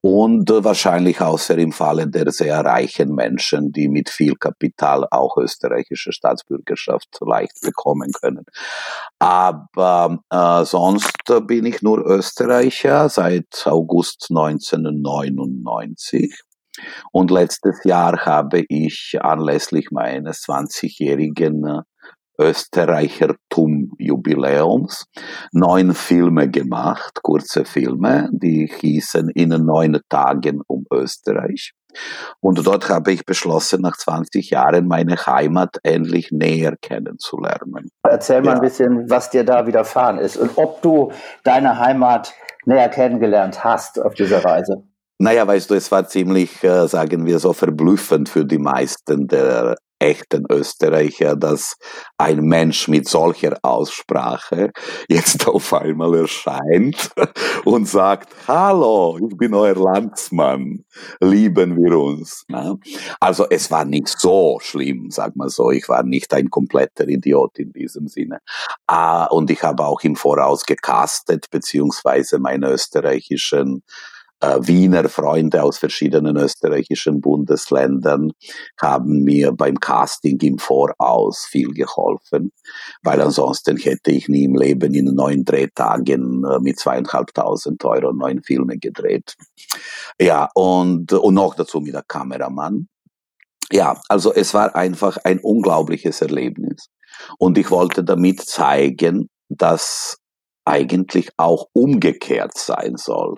Und 0.00 0.48
äh, 0.48 0.64
wahrscheinlich 0.64 1.20
außer 1.20 1.58
im 1.58 1.72
Falle 1.72 2.08
der 2.08 2.32
sehr 2.32 2.64
reichen 2.64 3.14
Menschen, 3.14 3.72
die 3.72 3.88
mit 3.88 4.08
viel 4.08 4.34
Kapital 4.36 5.06
auch 5.10 5.36
österreichische 5.36 6.12
Staatsbürgerschaft 6.12 7.18
leicht 7.20 7.60
bekommen 7.60 8.10
können. 8.22 8.46
Aber 9.18 10.18
äh, 10.30 10.64
sonst 10.64 11.24
bin 11.46 11.66
ich 11.66 11.82
nur 11.82 12.06
Österreicher 12.06 13.10
seit 13.10 13.66
August 13.66 14.28
1999 14.30 16.32
und 17.12 17.30
letztes 17.30 17.84
Jahr 17.84 18.24
habe 18.24 18.64
ich 18.68 19.18
anlässlich 19.20 19.90
meines 19.90 20.44
20-jährigen 20.44 21.64
äh, 21.64 21.82
Österreichertum-Jubiläums 22.38 25.04
neun 25.52 25.92
Filme 25.94 26.50
gemacht, 26.50 27.20
kurze 27.22 27.64
Filme, 27.64 28.28
die 28.32 28.68
hießen 28.80 29.30
in 29.30 29.50
neun 29.50 30.00
Tagen 30.08 30.60
um 30.66 30.84
Österreich. 30.92 31.72
Und 32.40 32.66
dort 32.66 32.88
habe 32.88 33.12
ich 33.12 33.24
beschlossen, 33.26 33.82
nach 33.82 33.98
20 33.98 34.48
Jahren 34.50 34.88
meine 34.88 35.16
Heimat 35.26 35.76
endlich 35.82 36.32
näher 36.32 36.74
kennenzulernen. 36.80 37.90
Erzähl 38.02 38.40
mal 38.40 38.52
ja. 38.52 38.56
ein 38.56 38.62
bisschen, 38.62 39.10
was 39.10 39.28
dir 39.28 39.44
da 39.44 39.66
widerfahren 39.66 40.16
ist 40.18 40.38
und 40.38 40.52
ob 40.56 40.80
du 40.80 41.12
deine 41.44 41.78
Heimat 41.78 42.32
näher 42.64 42.88
kennengelernt 42.88 43.62
hast 43.62 44.00
auf 44.00 44.14
dieser 44.14 44.42
Reise. 44.44 44.84
Naja, 45.22 45.46
weißt 45.46 45.70
du, 45.70 45.74
es 45.76 45.92
war 45.92 46.08
ziemlich, 46.08 46.64
äh, 46.64 46.88
sagen 46.88 47.24
wir 47.26 47.38
so, 47.38 47.52
verblüffend 47.52 48.28
für 48.28 48.44
die 48.44 48.58
meisten 48.58 49.28
der 49.28 49.76
echten 50.00 50.46
Österreicher, 50.50 51.36
dass 51.36 51.76
ein 52.18 52.40
Mensch 52.40 52.88
mit 52.88 53.08
solcher 53.08 53.56
Aussprache 53.62 54.72
jetzt 55.08 55.46
auf 55.46 55.72
einmal 55.74 56.16
erscheint 56.16 57.12
und 57.64 57.86
sagt, 57.88 58.34
hallo, 58.48 59.16
ich 59.24 59.36
bin 59.36 59.54
euer 59.54 59.76
Landsmann, 59.76 60.84
lieben 61.20 61.76
wir 61.76 61.96
uns. 61.96 62.44
Also 63.20 63.46
es 63.48 63.70
war 63.70 63.84
nicht 63.84 64.08
so 64.08 64.58
schlimm, 64.60 65.12
sag 65.12 65.36
mal 65.36 65.50
so, 65.50 65.70
ich 65.70 65.88
war 65.88 66.02
nicht 66.02 66.34
ein 66.34 66.50
kompletter 66.50 67.06
Idiot 67.06 67.60
in 67.60 67.72
diesem 67.72 68.08
Sinne. 68.08 68.40
Ah, 68.88 69.26
und 69.26 69.52
ich 69.52 69.62
habe 69.62 69.86
auch 69.86 70.00
im 70.00 70.16
Voraus 70.16 70.64
gecastet, 70.64 71.46
beziehungsweise 71.48 72.40
meine 72.40 72.72
österreichischen 72.72 73.84
Wiener 74.42 75.08
Freunde 75.08 75.62
aus 75.62 75.78
verschiedenen 75.78 76.36
österreichischen 76.36 77.20
Bundesländern 77.20 78.32
haben 78.80 79.22
mir 79.22 79.52
beim 79.52 79.78
Casting 79.78 80.38
im 80.40 80.58
Voraus 80.58 81.46
viel 81.48 81.68
geholfen, 81.68 82.50
weil 83.02 83.20
ansonsten 83.20 83.76
hätte 83.76 84.10
ich 84.10 84.28
nie 84.28 84.44
im 84.44 84.56
Leben 84.56 84.94
in 84.94 85.14
neun 85.14 85.44
Drehtagen 85.44 86.44
äh, 86.44 86.58
mit 86.60 86.78
zweieinhalbtausend 86.78 87.84
Euro 87.84 88.12
neun 88.12 88.42
Filme 88.42 88.78
gedreht. 88.78 89.34
Ja, 90.20 90.48
und, 90.54 91.12
und 91.12 91.34
noch 91.34 91.54
dazu 91.54 91.80
mit 91.80 91.94
der 91.94 92.02
Kameramann. 92.02 92.88
Ja, 93.70 94.00
also 94.08 94.32
es 94.34 94.52
war 94.54 94.74
einfach 94.74 95.18
ein 95.24 95.38
unglaubliches 95.38 96.20
Erlebnis. 96.20 96.88
Und 97.38 97.58
ich 97.58 97.70
wollte 97.70 98.02
damit 98.02 98.40
zeigen, 98.40 99.28
dass 99.48 100.18
eigentlich 100.64 101.30
auch 101.36 101.66
umgekehrt 101.72 102.56
sein 102.56 102.96
soll 102.96 103.36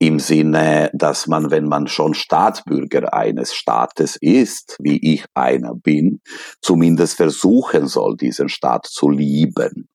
im 0.00 0.18
Sinne, 0.18 0.90
dass 0.94 1.26
man, 1.26 1.50
wenn 1.50 1.66
man 1.66 1.86
schon 1.86 2.14
Staatsbürger 2.14 3.12
eines 3.12 3.54
Staates 3.54 4.16
ist, 4.16 4.76
wie 4.80 4.98
ich 5.12 5.26
einer 5.34 5.74
bin, 5.74 6.22
zumindest 6.62 7.18
versuchen 7.18 7.86
soll, 7.86 8.16
diesen 8.16 8.48
Staat 8.48 8.86
zu 8.86 9.10
lieben. 9.10 9.88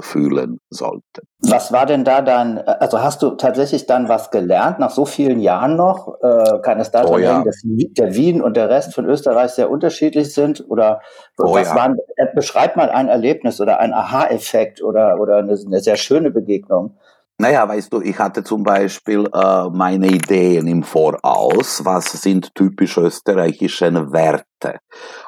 fühlen 0.02 0.60
sollte. 0.70 1.24
Was 1.42 1.72
war 1.74 1.86
denn 1.86 2.04
da 2.04 2.22
dann, 2.22 2.58
also 2.58 3.02
hast 3.02 3.22
du 3.22 3.32
tatsächlich 3.32 3.86
dann 3.86 4.08
was 4.08 4.32
gelernt, 4.32 4.80
nach 4.80 4.92
so 4.92 5.06
vielen 5.06 5.40
Jahren 5.40 5.76
noch? 5.76 6.16
Äh, 6.22 6.60
kann 6.62 6.80
es 6.80 6.92
daran 6.92 7.14
oh, 7.14 7.18
ja. 7.18 7.38
liegen, 7.38 7.46
dass 7.46 7.62
der 7.98 8.16
Wien 8.16 8.42
und 8.42 8.56
der 8.56 8.70
Rest 8.70 8.94
von 8.94 9.06
Österreich 9.06 9.52
sehr 9.52 9.70
unterschiedlich 9.70 10.34
sind? 10.34 10.64
Oder 10.70 11.02
oh, 11.38 11.54
was 11.54 11.70
ja. 11.70 11.76
waren, 11.76 11.98
äh, 12.16 12.28
beschreib 12.34 12.76
mal 12.76 12.90
ein 12.90 13.10
Erlebnis 13.10 13.60
oder 13.60 13.80
ein 13.80 13.94
Aha-Effekt 13.94 14.82
oder, 14.82 15.20
oder 15.20 15.38
eine, 15.38 15.54
eine 15.54 15.80
sehr 15.80 15.98
schöne 15.98 16.32
Begegnung. 16.32 16.98
Naja, 17.40 17.68
weißt 17.68 17.92
du, 17.92 18.00
ich 18.02 18.18
hatte 18.20 18.44
zum 18.44 18.64
Beispiel 18.64 19.28
äh, 19.34 19.70
meine 19.70 20.08
Ideen 20.08 20.68
im 20.68 20.84
Voraus, 20.84 21.84
was 21.84 22.12
sind 22.22 22.54
typisch 22.56 22.98
österreichische 22.98 24.14
Werte. 24.14 24.46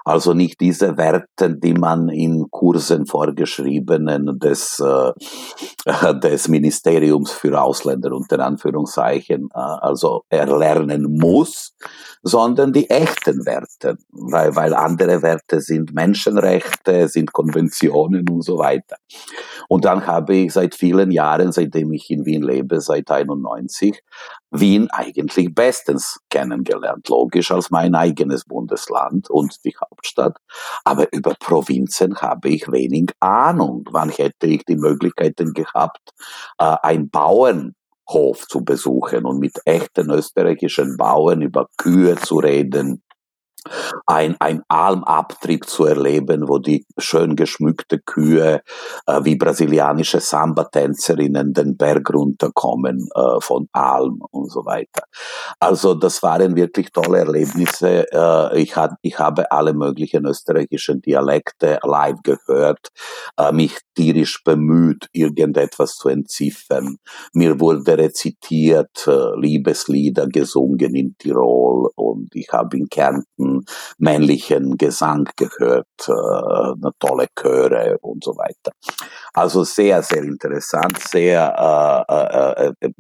Also 0.04 0.34
nicht 0.34 0.60
diese 0.62 0.98
Werte, 0.98 1.56
die 1.56 1.74
man 1.74 2.10
in 2.10 2.46
Kursen 2.50 3.06
vorgeschriebenen 3.06 4.40
des, 4.40 4.80
äh, 4.80 6.14
des 6.14 6.48
Ministeriums 6.48 7.32
für 7.32 7.62
Ausländer 7.62 8.12
unter 8.12 8.40
Anführungszeichen, 8.40 9.50
äh, 9.54 9.58
also 9.58 10.24
erlernen 10.30 11.18
muss, 11.20 11.76
sondern 12.24 12.74
die 12.74 12.90
echten 12.90 13.46
Werte, 13.46 13.98
weil, 14.12 14.56
weil 14.56 14.74
andere 14.74 15.22
Werte 15.22 15.62
sind 15.62 15.94
Menschenrechte, 15.94 17.08
sind 17.08 17.34
Konventionen 17.34 18.28
und 18.30 18.44
so 18.44 18.58
weiter. 18.58 18.98
Und 19.68 19.86
dann 19.86 20.06
habe 20.08 20.36
ich 20.36 20.54
seit 20.54 20.76
vielen 20.76 21.12
Jahren, 21.12 21.52
seitdem 21.52 21.92
ich 21.94 22.10
in 22.10 22.26
Wien 22.26 22.44
lebe, 22.44 22.82
seit 22.82 23.10
91, 23.10 24.02
Wien 24.52 24.90
eigentlich 24.92 25.54
bestens 25.54 26.20
kennengelernt, 26.30 27.08
logisch 27.10 27.52
als 27.52 27.72
mein 27.72 27.96
eigenes 27.96 28.46
Bundesland 28.46 29.30
und 29.30 29.64
die 29.66 29.76
Hauptstadt. 29.80 30.38
Aber 30.84 31.12
über 31.14 31.36
Provinzen 31.40 32.16
habe 32.22 32.50
ich 32.50 32.72
wenig 32.72 33.12
Ahnung. 33.20 33.86
Wann 33.92 34.10
hätte 34.10 34.48
ich 34.48 34.64
die 34.66 34.78
Möglichkeiten 34.78 35.54
gehabt, 35.54 36.12
äh, 36.58 36.76
ein 36.82 37.10
Bauern 37.10 37.76
Hof 38.10 38.48
zu 38.48 38.64
besuchen 38.64 39.26
und 39.26 39.40
mit 39.40 39.60
echten 39.66 40.12
österreichischen 40.12 40.96
Bauern 40.96 41.42
über 41.42 41.68
Kühe 41.78 42.16
zu 42.16 42.38
reden 42.38 43.02
ein, 44.06 44.36
ein 44.40 44.62
Almabtrieb 44.68 45.68
zu 45.68 45.86
erleben, 45.86 46.48
wo 46.48 46.60
die 46.60 46.86
schön 46.98 47.36
geschmückte 47.36 48.00
Kühe 48.00 48.62
äh, 49.08 49.20
wie 49.24 49.36
brasilianische 49.36 50.20
Samba-Tänzerinnen 50.20 51.54
den 51.54 51.78
Berg 51.78 52.14
runterkommen 52.14 53.08
äh, 53.16 53.40
von 53.42 53.68
Alm 53.72 54.22
und 54.32 54.52
so 54.52 54.66
weiter. 54.66 55.04
Also 55.60 55.94
das 55.94 56.22
waren 56.24 56.56
wirklich 56.56 56.92
tolle 56.92 57.20
Erlebnisse. 57.20 58.06
Äh, 58.12 58.62
ich, 58.62 58.76
hat, 58.76 58.94
ich 59.02 59.18
habe 59.20 59.52
alle 59.52 59.74
möglichen 59.74 60.26
österreichischen 60.26 61.02
Dialekte 61.02 61.80
live 61.84 62.22
gehört, 62.24 62.90
äh, 63.38 63.52
mich 63.52 63.80
tierisch 63.96 64.44
bemüht, 64.44 65.08
irgendetwas 65.12 65.96
zu 65.96 66.10
entziffern. 66.10 66.98
Mir 67.34 67.60
wurde 67.60 67.98
rezitiert, 67.98 69.08
äh, 69.08 69.40
Liebeslieder 69.40 70.28
gesungen 70.28 70.96
in 70.96 71.16
Tirol 71.18 71.90
und 71.96 72.36
ich 72.36 72.50
habe 72.52 72.78
in 72.78 72.88
Kärnten 72.90 73.55
männlichen 73.98 74.78
Gesang 74.78 75.30
gehört, 75.36 75.88
äh, 76.08 76.90
tolle 77.00 77.28
Chöre 77.40 77.98
und 78.02 78.24
so 78.24 78.36
weiter. 78.38 78.72
Also 79.34 79.64
sehr, 79.64 80.02
sehr 80.04 80.24
interessant, 80.24 81.00
sehr 81.00 82.06
äh, 82.10 82.64
äh, 82.64 82.88
äh 82.88 82.92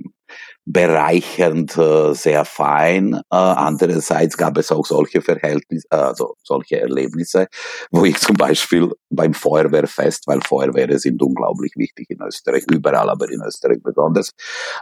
bereichernd, 0.66 1.78
äh, 1.78 2.14
sehr 2.14 2.44
fein. 2.44 3.14
Äh, 3.14 3.20
andererseits 3.30 4.36
gab 4.36 4.58
es 4.58 4.72
auch 4.72 4.86
solche 4.86 5.22
Verhältnisse, 5.22 5.88
also 5.92 6.36
solche 6.44 6.82
Erlebnisse, 6.82 7.48
wo 7.92 8.04
ich 8.04 8.18
zum 8.18 8.36
Beispiel 8.36 8.92
beim 9.10 9.34
Feuerwehrfest, 9.34 10.26
weil 10.28 10.42
Feuerwehre 10.42 10.98
sind 10.98 11.22
unglaublich 11.22 11.74
wichtig 11.76 12.10
in 12.10 12.22
Österreich, 12.22 12.64
überall, 12.72 13.10
aber 13.10 13.30
in 13.30 13.42
Österreich 13.42 13.80
besonders, 13.84 14.32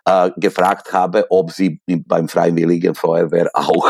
äh, 0.05 0.31
gefragt 0.37 0.93
habe, 0.93 1.25
ob 1.29 1.51
sie 1.51 1.81
beim 1.85 2.29
Freiwilligen 2.29 2.95
Feuerwehr 2.95 3.49
auch 3.53 3.89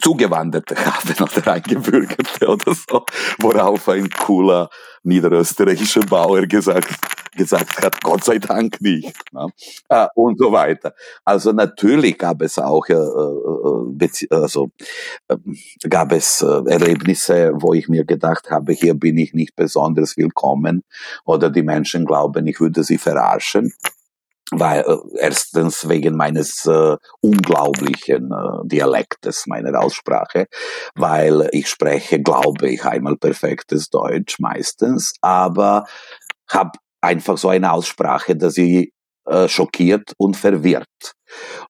Zugewanderte 0.00 0.76
haben 0.76 1.14
oder 1.20 1.52
Eingebürgerte 1.52 2.48
oder 2.48 2.74
so, 2.74 3.04
worauf 3.38 3.88
ein 3.88 4.08
cooler 4.08 4.68
niederösterreichischer 5.02 6.00
Bauer 6.02 6.46
gesagt, 6.46 6.88
gesagt 7.36 7.82
hat, 7.82 8.00
Gott 8.02 8.24
sei 8.24 8.38
Dank 8.38 8.80
nicht. 8.80 9.14
Ne? 9.32 9.48
Äh, 9.88 10.06
und 10.14 10.38
so 10.38 10.52
weiter. 10.52 10.94
Also 11.24 11.52
natürlich 11.52 12.18
gab 12.18 12.42
es 12.42 12.58
auch, 12.58 12.86
äh, 12.88 12.94
äh, 12.94 14.26
also, 14.30 14.70
äh, 15.28 15.36
gab 15.88 16.12
es 16.12 16.42
äh, 16.42 16.62
Erlebnisse, 16.66 17.52
wo 17.54 17.74
ich 17.74 17.88
mir 17.88 18.04
gedacht 18.04 18.50
habe, 18.50 18.72
hier 18.72 18.94
bin 18.94 19.18
ich 19.18 19.34
nicht 19.34 19.56
besonders 19.56 20.16
willkommen 20.16 20.84
oder 21.24 21.50
die 21.50 21.62
Menschen 21.62 22.04
glauben, 22.04 22.46
ich 22.46 22.60
würde 22.60 22.84
sie 22.84 22.98
verarschen 22.98 23.72
weil 24.52 24.80
äh, 24.80 24.96
erstens 25.18 25.88
wegen 25.88 26.16
meines 26.16 26.66
äh, 26.66 26.96
unglaublichen 27.20 28.30
äh, 28.30 28.66
Dialektes 28.68 29.46
meiner 29.46 29.78
Aussprache, 29.80 30.46
weil 30.94 31.48
ich 31.52 31.68
spreche, 31.68 32.20
glaube 32.20 32.70
ich, 32.70 32.84
einmal 32.84 33.16
perfektes 33.16 33.90
Deutsch 33.90 34.38
meistens, 34.38 35.14
aber 35.20 35.84
habe 36.48 36.72
einfach 37.00 37.38
so 37.38 37.48
eine 37.48 37.72
Aussprache, 37.72 38.36
dass 38.36 38.54
sie 38.54 38.92
äh, 39.26 39.48
schockiert 39.48 40.12
und 40.18 40.36
verwirrt. 40.36 41.14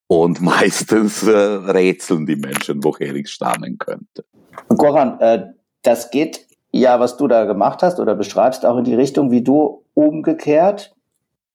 Und 0.07 0.41
meistens 0.43 1.23
äh, 1.23 1.31
rätseln 1.31 2.27
die 2.27 2.37
Menschen, 2.37 2.83
woher 2.85 3.15
ich 3.15 3.31
stammen 3.31 3.79
könnte. 3.79 4.25
Goran, 4.69 5.19
äh, 5.21 5.47
das 5.83 6.11
geht 6.11 6.47
ja, 6.73 6.99
was 6.99 7.19
du 7.19 7.29
da 7.29 7.45
gemacht 7.45 7.83
hast 7.83 8.01
oder 8.01 8.15
beschreibst, 8.15 8.65
auch 8.65 8.79
in 8.79 8.85
die 8.85 8.95
Richtung, 8.95 9.31
wie 9.31 9.43
du 9.43 9.85
umgekehrt 9.95 10.95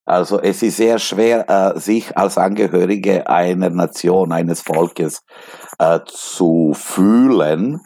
also 0.07 0.39
es 0.41 0.63
ist 0.63 0.77
sehr 0.77 0.99
schwer, 0.99 1.49
äh, 1.49 1.79
sich 1.79 2.17
als 2.17 2.37
Angehörige 2.37 3.27
einer 3.27 3.69
Nation, 3.69 4.31
eines 4.31 4.61
Volkes 4.61 5.23
äh, 5.79 5.99
zu 6.05 6.73
fühlen. 6.73 7.81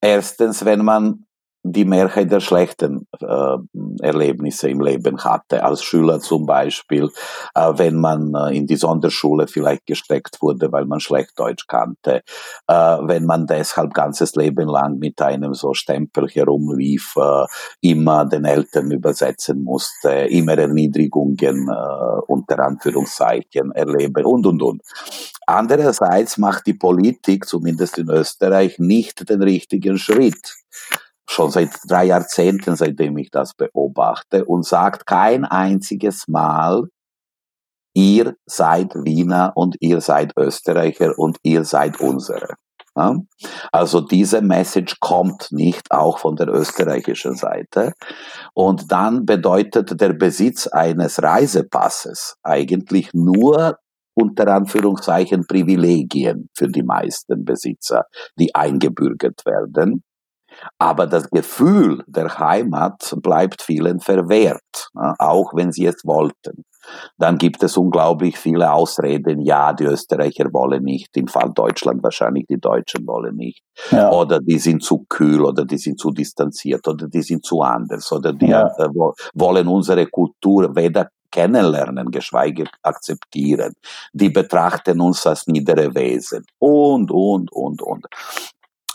Erstens, 0.00 0.64
wenn 0.64 0.84
man 0.84 1.25
die 1.72 1.84
Mehrheit 1.84 2.30
der 2.30 2.40
schlechten 2.40 3.06
äh, 3.20 3.56
Erlebnisse 4.00 4.68
im 4.68 4.80
Leben 4.80 5.22
hatte. 5.22 5.64
Als 5.64 5.82
Schüler 5.82 6.20
zum 6.20 6.46
Beispiel, 6.46 7.10
äh, 7.54 7.72
wenn 7.76 7.96
man 7.96 8.34
äh, 8.34 8.56
in 8.56 8.66
die 8.66 8.76
Sonderschule 8.76 9.46
vielleicht 9.46 9.86
gesteckt 9.86 10.40
wurde, 10.40 10.70
weil 10.72 10.86
man 10.86 11.00
schlecht 11.00 11.38
Deutsch 11.38 11.66
kannte, 11.66 12.22
äh, 12.66 12.72
wenn 12.74 13.24
man 13.24 13.46
deshalb 13.46 13.94
ganzes 13.94 14.34
Leben 14.34 14.68
lang 14.68 14.98
mit 14.98 15.20
einem 15.20 15.54
so 15.54 15.74
Stempel 15.74 16.28
herumlief, 16.28 17.14
äh, 17.16 17.46
immer 17.80 18.24
den 18.24 18.44
Eltern 18.44 18.90
übersetzen 18.90 19.62
musste, 19.62 20.10
immer 20.10 20.58
Erniedrigungen 20.58 21.68
äh, 21.68 22.20
unter 22.26 22.58
Anführungszeichen 22.60 23.72
erleben 23.72 24.24
und 24.24 24.46
und 24.46 24.62
und. 24.62 24.82
Andererseits 25.46 26.38
macht 26.38 26.66
die 26.66 26.74
Politik, 26.74 27.46
zumindest 27.46 27.98
in 27.98 28.10
Österreich, 28.10 28.78
nicht 28.78 29.28
den 29.28 29.42
richtigen 29.42 29.96
Schritt 29.96 30.54
schon 31.28 31.50
seit 31.50 31.70
drei 31.88 32.06
Jahrzehnten, 32.06 32.76
seitdem 32.76 33.16
ich 33.18 33.30
das 33.30 33.54
beobachte, 33.54 34.44
und 34.44 34.64
sagt 34.64 35.06
kein 35.06 35.44
einziges 35.44 36.28
Mal, 36.28 36.88
ihr 37.94 38.34
seid 38.46 38.94
Wiener 38.94 39.52
und 39.54 39.76
ihr 39.80 40.00
seid 40.00 40.32
Österreicher 40.36 41.18
und 41.18 41.38
ihr 41.42 41.64
seid 41.64 42.00
unsere. 42.00 42.54
Also 43.72 44.00
diese 44.00 44.40
Message 44.40 44.96
kommt 45.00 45.48
nicht 45.50 45.90
auch 45.90 46.18
von 46.18 46.34
der 46.36 46.48
österreichischen 46.48 47.34
Seite. 47.34 47.92
Und 48.54 48.90
dann 48.90 49.26
bedeutet 49.26 50.00
der 50.00 50.14
Besitz 50.14 50.66
eines 50.66 51.22
Reisepasses 51.22 52.36
eigentlich 52.42 53.10
nur 53.12 53.76
unter 54.14 54.48
Anführungszeichen 54.48 55.46
Privilegien 55.46 56.48
für 56.56 56.68
die 56.68 56.82
meisten 56.82 57.44
Besitzer, 57.44 58.06
die 58.38 58.54
eingebürgert 58.54 59.44
werden. 59.44 60.02
Aber 60.78 61.06
das 61.06 61.28
Gefühl 61.30 62.02
der 62.06 62.38
Heimat 62.38 63.14
bleibt 63.22 63.62
vielen 63.62 64.00
verwehrt, 64.00 64.90
auch 65.18 65.52
wenn 65.54 65.72
sie 65.72 65.86
es 65.86 66.02
wollten. 66.04 66.64
Dann 67.18 67.38
gibt 67.38 67.62
es 67.62 67.76
unglaublich 67.76 68.38
viele 68.38 68.70
Ausreden. 68.70 69.40
Ja, 69.40 69.72
die 69.72 69.84
Österreicher 69.84 70.52
wollen 70.52 70.84
nicht. 70.84 71.16
Im 71.16 71.26
Fall 71.26 71.50
Deutschland 71.54 72.02
wahrscheinlich 72.02 72.46
die 72.48 72.60
Deutschen 72.60 73.06
wollen 73.06 73.36
nicht. 73.36 73.62
Ja. 73.90 74.12
Oder 74.12 74.40
die 74.40 74.58
sind 74.58 74.82
zu 74.82 75.04
kühl 75.08 75.44
oder 75.44 75.64
die 75.64 75.78
sind 75.78 75.98
zu 75.98 76.10
distanziert 76.10 76.86
oder 76.86 77.08
die 77.08 77.22
sind 77.22 77.44
zu 77.44 77.60
anders 77.62 78.10
oder 78.12 78.32
die 78.32 78.48
ja. 78.48 78.68
äh, 78.78 78.88
wollen 79.34 79.68
unsere 79.68 80.06
Kultur 80.06 80.74
weder 80.74 81.08
kennenlernen, 81.30 82.10
geschweige 82.10 82.64
akzeptieren. 82.82 83.74
Die 84.12 84.30
betrachten 84.30 85.00
uns 85.00 85.26
als 85.26 85.46
niedere 85.46 85.94
Wesen 85.94 86.44
und, 86.58 87.10
und, 87.10 87.52
und, 87.52 87.82
und. 87.82 88.06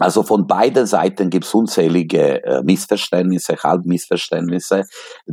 Also 0.02 0.24
von 0.24 0.48
beiden 0.48 0.88
Seiten 0.88 1.30
gibt 1.30 1.46
es 1.46 1.54
unzählige 1.54 2.44
äh, 2.44 2.64
Missverständnisse, 2.64 3.56
Halbmissverständnisse. 3.56 4.84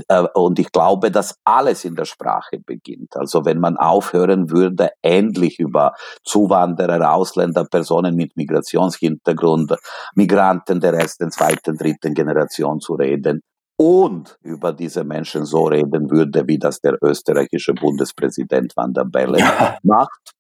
Äh, 0.09 0.25
und 0.35 0.59
ich 0.59 0.71
glaube, 0.71 1.11
dass 1.11 1.37
alles 1.45 1.87
in 1.87 1.95
der 1.95 2.05
Sprache 2.05 2.59
beginnt. 2.65 3.17
Also 3.17 3.47
wenn 3.47 3.61
man 3.61 3.79
aufhören 3.79 4.51
würde, 4.51 4.91
endlich 5.01 5.59
über 5.59 5.95
Zuwanderer, 6.23 7.15
Ausländer, 7.15 7.65
Personen 7.65 8.15
mit 8.15 8.37
Migrationshintergrund, 8.37 9.75
Migranten 10.15 10.81
der 10.81 10.93
ersten, 10.93 11.31
zweiten, 11.31 11.79
dritten 11.79 12.13
Generation 12.13 12.81
zu 12.81 12.95
reden, 12.95 13.41
und 13.81 14.37
über 14.43 14.73
diese 14.73 15.05
Menschen 15.05 15.45
so 15.45 15.67
reden 15.67 16.11
würde, 16.11 16.47
wie 16.49 16.59
das 16.59 16.81
der 16.81 16.99
österreichische 17.01 17.75
Bundespräsident 17.75 18.77
Van 18.77 18.93
der 18.93 19.05
Bellen 19.05 19.39
ja. 19.39 19.79
macht. 19.85 20.33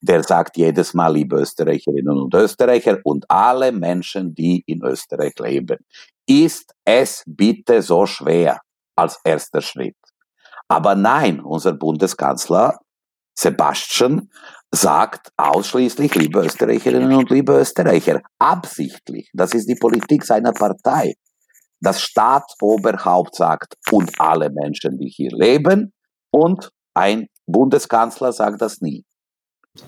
Der 0.00 0.22
sagt 0.22 0.56
jedes 0.56 0.94
Mal, 0.94 1.12
liebe 1.12 1.36
Österreicherinnen 1.36 2.18
und 2.18 2.34
Österreicher 2.34 2.98
und 3.04 3.30
alle 3.30 3.70
Menschen, 3.70 4.34
die 4.34 4.64
in 4.66 4.82
Österreich 4.82 5.34
leben, 5.38 5.76
ist 6.26 6.72
es 6.86 7.22
bitte 7.26 7.82
so 7.82 8.06
schwer 8.06 8.60
als 8.96 9.20
erster 9.22 9.60
Schritt. 9.60 9.96
Aber 10.66 10.94
nein, 10.94 11.40
unser 11.40 11.74
Bundeskanzler 11.74 12.78
Sebastian 13.38 14.30
sagt 14.70 15.30
ausschließlich, 15.36 16.14
liebe 16.14 16.40
Österreicherinnen 16.40 17.14
und 17.14 17.28
liebe 17.30 17.58
Österreicher, 17.58 18.22
absichtlich. 18.38 19.30
Das 19.34 19.52
ist 19.52 19.68
die 19.68 19.74
Politik 19.74 20.24
seiner 20.24 20.52
Partei. 20.52 21.14
Das 21.86 22.02
Staatsoberhaupt 22.02 23.36
sagt, 23.36 23.74
und 23.92 24.10
alle 24.18 24.50
Menschen, 24.50 24.98
die 24.98 25.08
hier 25.08 25.30
leben, 25.30 25.92
und 26.32 26.72
ein 26.94 27.28
Bundeskanzler 27.46 28.32
sagt 28.32 28.60
das 28.60 28.80
nie. 28.80 29.04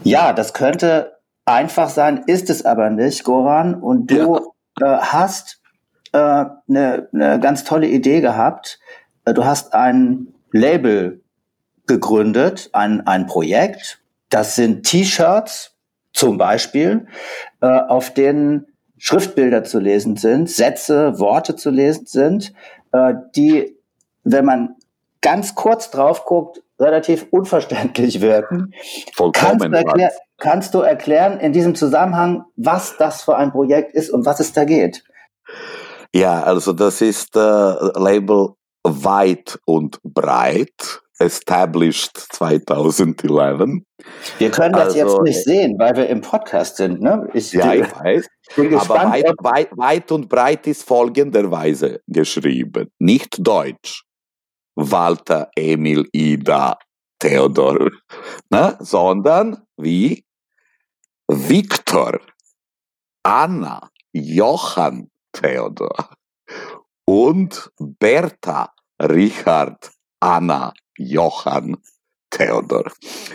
Ja, 0.04 0.32
das 0.32 0.54
könnte 0.54 1.18
einfach 1.44 1.88
sein, 1.88 2.22
ist 2.28 2.50
es 2.50 2.64
aber 2.64 2.90
nicht, 2.90 3.24
Goran. 3.24 3.74
Und 3.74 4.12
du 4.12 4.52
ja. 4.78 4.98
äh, 4.98 5.00
hast 5.00 5.60
eine 6.12 6.22
äh, 6.22 6.72
ne, 6.72 7.08
ne 7.10 7.40
ganz 7.40 7.64
tolle 7.64 7.88
Idee 7.88 8.20
gehabt. 8.20 8.78
Äh, 9.24 9.34
du 9.34 9.44
hast 9.44 9.74
ein 9.74 10.28
Label 10.52 11.24
gegründet, 11.88 12.70
ein, 12.74 13.08
ein 13.08 13.26
Projekt. 13.26 14.00
Das 14.30 14.54
sind 14.54 14.84
T-Shirts 14.84 15.74
zum 16.12 16.38
Beispiel, 16.38 17.08
äh, 17.60 17.66
auf 17.66 18.14
denen 18.14 18.66
Schriftbilder 18.98 19.64
zu 19.64 19.78
lesen 19.78 20.16
sind, 20.16 20.50
Sätze, 20.50 21.18
Worte 21.18 21.56
zu 21.56 21.70
lesen 21.70 22.06
sind, 22.06 22.52
äh, 22.92 23.14
die, 23.34 23.76
wenn 24.24 24.44
man 24.44 24.76
ganz 25.20 25.54
kurz 25.54 25.90
drauf 25.90 26.24
guckt, 26.24 26.62
relativ 26.80 27.26
unverständlich 27.30 28.20
wirken. 28.20 28.72
Vollkommen. 29.14 29.58
Kannst 29.58 29.64
du, 29.64 29.72
erklär, 29.72 30.12
kannst 30.38 30.74
du 30.74 30.80
erklären 30.80 31.40
in 31.40 31.52
diesem 31.52 31.74
Zusammenhang, 31.74 32.44
was 32.56 32.96
das 32.96 33.22
für 33.22 33.36
ein 33.36 33.50
Projekt 33.50 33.94
ist 33.94 34.10
und 34.10 34.24
was 34.26 34.40
es 34.40 34.52
da 34.52 34.64
geht? 34.64 35.04
Ja, 36.14 36.42
also 36.42 36.72
das 36.72 37.00
ist 37.00 37.36
äh, 37.36 37.40
Label 37.40 38.50
weit 38.84 39.58
und 39.66 39.98
breit, 40.02 41.00
established 41.18 42.16
2011. 42.16 43.82
Wir 44.38 44.50
können 44.50 44.72
das 44.72 44.94
also, 44.94 44.98
jetzt 44.98 45.22
nicht 45.22 45.44
sehen, 45.44 45.78
weil 45.78 45.96
wir 45.96 46.08
im 46.08 46.20
Podcast 46.20 46.76
sind. 46.76 47.00
Ne? 47.00 47.28
Ich, 47.34 47.52
ja, 47.52 47.74
ich 47.74 47.92
weiß. 47.92 48.26
Aber 48.58 49.10
weit, 49.10 49.34
weit, 49.40 49.76
weit 49.76 50.12
und 50.12 50.28
breit 50.28 50.66
ist 50.66 50.82
folgenderweise 50.82 52.00
geschrieben. 52.06 52.90
Nicht 52.98 53.36
Deutsch. 53.38 54.04
Walter, 54.74 55.50
Emil, 55.56 56.08
Ida, 56.12 56.78
Theodor, 57.18 57.90
ne? 58.50 58.76
sondern 58.78 59.66
wie 59.76 60.24
Viktor, 61.26 62.20
Anna, 63.24 63.90
Johann, 64.12 65.10
Theodor 65.32 66.10
und 67.04 67.70
Bertha, 67.78 68.72
Richard, 69.02 69.90
Anna, 70.20 70.72
Johann, 70.96 71.76
Theodor. 72.30 72.92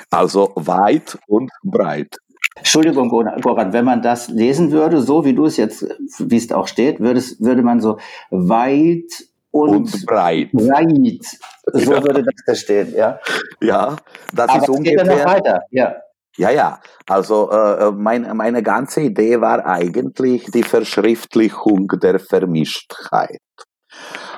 Also 0.10 0.54
weit 0.56 1.18
und 1.28 1.52
breit. 1.64 2.18
Entschuldigung, 2.56 3.10
Goran, 3.10 3.74
wenn 3.74 3.86
man 3.86 4.02
das 4.02 4.30
lesen 4.30 4.72
würde, 4.72 5.02
so 5.02 5.26
wie 5.26 5.34
du 5.34 5.46
es 5.46 5.58
jetzt, 5.58 5.86
wie 6.20 6.38
es 6.38 6.52
auch 6.52 6.68
steht, 6.68 7.00
würde, 7.00 7.20
es, 7.20 7.42
würde 7.42 7.63
man 7.63 7.82
so 7.82 7.98
weit 8.30 9.26
und, 9.52 9.70
und 9.70 10.06
breit. 10.06 10.52
breit. 10.52 11.26
So 11.66 11.94
ja. 11.94 12.04
würde 12.04 12.24
das 12.24 12.36
da 12.46 12.56
stehen, 12.56 12.94
ja. 12.96 13.20
Ja, 13.62 13.96
das 14.34 14.50
Aber 14.50 14.62
ist 14.62 14.70
ungefähr. 14.70 15.04
Geht 15.04 15.08
ja 15.08 15.18
noch 15.18 15.26
weiter, 15.26 15.62
ja. 15.72 15.96
Ja, 16.38 16.50
ja. 16.50 16.82
Also 17.08 17.52
äh, 17.52 17.92
mein, 17.92 18.36
meine 18.36 18.63
ganze 18.63 19.02
Idee 19.02 19.39
war 19.39 19.66
eigentlich 19.66 20.50
die 20.52 20.63
Verschriftlichung 20.63 21.88
der 22.02 22.20
Vermischtheit. 22.20 23.39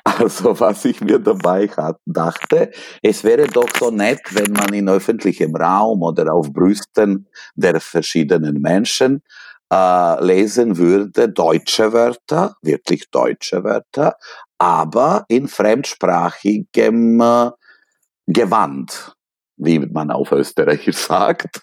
Also 0.05 0.59
was 0.59 0.85
ich 0.85 1.01
mir 1.01 1.17
dabei 1.17 1.67
hat, 1.67 1.97
dachte, 2.05 2.71
es 3.01 3.23
wäre 3.23 3.47
doch 3.47 3.69
so 3.79 3.89
nett, 3.89 4.21
wenn 4.31 4.53
man 4.53 4.71
in 4.71 4.87
öffentlichem 4.87 5.55
Raum 5.55 6.03
oder 6.03 6.31
auf 6.31 6.53
Brüsten 6.53 7.27
der 7.55 7.81
verschiedenen 7.81 8.61
Menschen 8.61 9.23
äh, 9.73 10.23
lesen 10.23 10.77
würde 10.77 11.27
deutsche 11.29 11.91
Wörter, 11.91 12.55
wirklich 12.61 13.09
deutsche 13.09 13.63
Wörter, 13.63 14.15
aber 14.59 15.25
in 15.27 15.47
fremdsprachigem 15.47 17.19
äh, 17.19 17.49
Gewand 18.27 19.14
wie 19.57 19.79
man 19.79 20.11
auf 20.11 20.31
Österreichisch 20.31 20.97
sagt. 21.07 21.61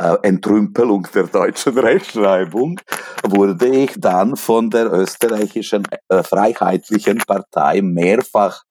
äh, 0.00 0.16
Entrümpelung 0.22 1.06
der 1.12 1.24
deutschen 1.24 1.76
Rechtschreibung 1.78 2.80
wurde 3.24 3.68
ich 3.68 3.94
dann 3.96 4.36
von 4.36 4.70
der 4.70 4.92
österreichischen 4.92 5.84
äh, 6.08 6.22
Freiheitlichen 6.22 7.18
Partei 7.18 7.82
mehrfach 7.82 8.62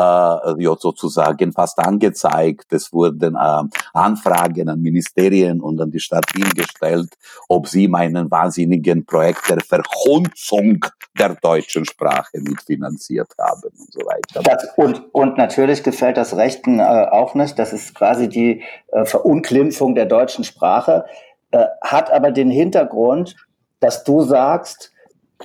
ja, 0.00 0.76
sozusagen 0.78 1.52
fast 1.52 1.78
angezeigt. 1.78 2.72
Es 2.72 2.92
wurden 2.92 3.34
äh, 3.34 3.62
Anfragen 3.92 4.68
an 4.68 4.80
Ministerien 4.80 5.60
und 5.60 5.80
an 5.80 5.90
die 5.90 6.00
Stadt 6.00 6.26
Wien 6.34 6.50
gestellt, 6.54 7.10
ob 7.48 7.68
sie 7.68 7.88
meinen 7.88 8.30
wahnsinnigen 8.30 9.04
Projekt 9.04 9.48
der 9.50 9.60
Verhunzung 9.60 10.84
der 11.18 11.34
deutschen 11.36 11.84
Sprache 11.84 12.38
mitfinanziert 12.40 13.28
haben 13.38 13.70
und 13.78 13.92
so 13.92 14.00
weiter. 14.00 14.42
Das, 14.42 14.68
und, 14.76 15.12
und 15.12 15.36
natürlich 15.36 15.82
gefällt 15.82 16.16
das 16.16 16.36
Rechten 16.36 16.78
äh, 16.78 16.82
auch 16.82 17.34
nicht. 17.34 17.58
Das 17.58 17.72
ist 17.72 17.94
quasi 17.94 18.28
die 18.28 18.62
äh, 18.92 19.04
Verunglimpfung 19.04 19.94
der 19.94 20.06
deutschen 20.06 20.44
Sprache, 20.44 21.04
äh, 21.50 21.66
hat 21.82 22.12
aber 22.12 22.30
den 22.30 22.50
Hintergrund, 22.50 23.36
dass 23.80 24.04
du 24.04 24.22
sagst, 24.22 24.92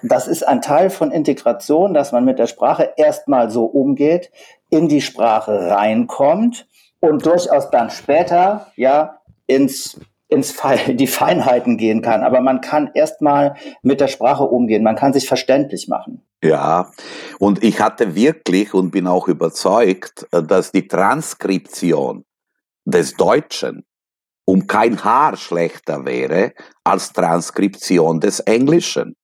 das 0.04 0.28
ist 0.28 0.48
ein 0.48 0.62
Teil 0.62 0.90
von 0.90 1.12
Integration, 1.12 1.94
dass 1.94 2.12
man 2.12 2.26
mit 2.26 2.40
der 2.40 2.48
Sprache 2.48 2.94
erstmal 2.98 3.50
so 3.50 3.66
umgeht, 3.66 4.32
in 4.70 4.88
die 4.88 5.02
Sprache 5.02 5.70
reinkommt 5.70 6.68
und 7.00 7.26
durchaus 7.26 7.70
dann 7.70 7.90
später 7.90 8.68
ja 8.76 9.20
ins 9.48 10.00
ins 10.28 10.52
Fe 10.52 10.94
die 10.96 11.08
Feinheiten 11.08 11.78
gehen 11.78 12.02
kann. 12.02 12.24
Aber 12.24 12.42
man 12.42 12.62
kann 12.62 12.92
erstmal 12.94 13.56
mit 13.82 14.02
der 14.02 14.08
Sprache 14.08 14.44
umgehen. 14.44 14.84
Man 14.84 14.96
kann 14.96 15.14
sich 15.14 15.28
verständlich 15.28 15.88
machen. 15.88 16.22
Ja, 16.44 16.92
und 17.40 17.64
ich 17.64 17.80
hatte 17.80 18.16
wirklich 18.16 18.74
und 18.74 18.92
bin 18.92 19.08
auch 19.08 19.28
überzeugt, 19.28 20.28
dass 20.32 20.72
die 20.72 20.88
Transkription 20.88 22.26
des 22.86 23.16
Deutschen 23.16 23.84
um 24.46 24.68
kein 24.68 25.04
Haar 25.04 25.38
schlechter 25.38 26.06
wäre 26.06 26.54
als 26.84 27.12
Transkription 27.14 28.20
des 28.20 28.42
Englischen. 28.42 29.16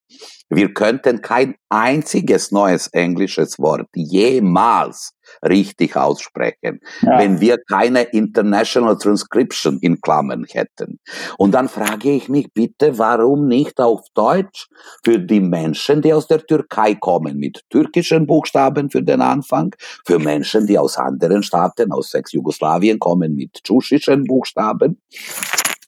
Wir 0.50 0.74
könnten 0.74 1.21
kein 1.21 1.56
einziges 1.69 2.52
neues 2.52 2.88
englisches 2.88 3.58
Wort 3.58 3.88
jemals 3.95 5.13
richtig 5.47 5.95
aussprechen, 5.95 6.82
ja. 7.02 7.19
wenn 7.19 7.39
wir 7.39 7.58
keine 7.69 8.04
International 8.04 8.97
Transcription 8.97 9.80
in 9.80 10.02
Klammern 10.02 10.45
hätten. 10.50 11.00
Und 11.38 11.54
dann 11.54 11.69
frage 11.69 12.12
ich 12.12 12.28
mich 12.28 12.52
bitte, 12.54 12.97
warum 12.97 13.47
nicht 13.47 13.80
auf 13.80 14.02
Deutsch 14.13 14.67
für 15.06 15.19
die 15.19 15.39
Menschen, 15.39 16.02
die 16.02 16.13
aus 16.13 16.28
der 16.28 16.45
Türkei 16.45 16.95
kommen, 16.95 17.38
mit 17.38 17.62
türkischen 17.69 18.28
Buchstaben 18.28 18.89
für 18.89 19.04
den 19.04 19.21
Anfang, 19.21 19.74
für 20.06 20.19
Menschen, 20.19 20.67
die 20.67 20.78
aus 20.78 20.97
anderen 20.97 21.43
Staaten, 21.43 21.93
aus 21.93 22.13
Ex-Jugoslawien 22.13 23.00
kommen, 23.00 23.36
mit 23.36 23.63
tschuschischen 23.63 24.26
Buchstaben 24.26 25.00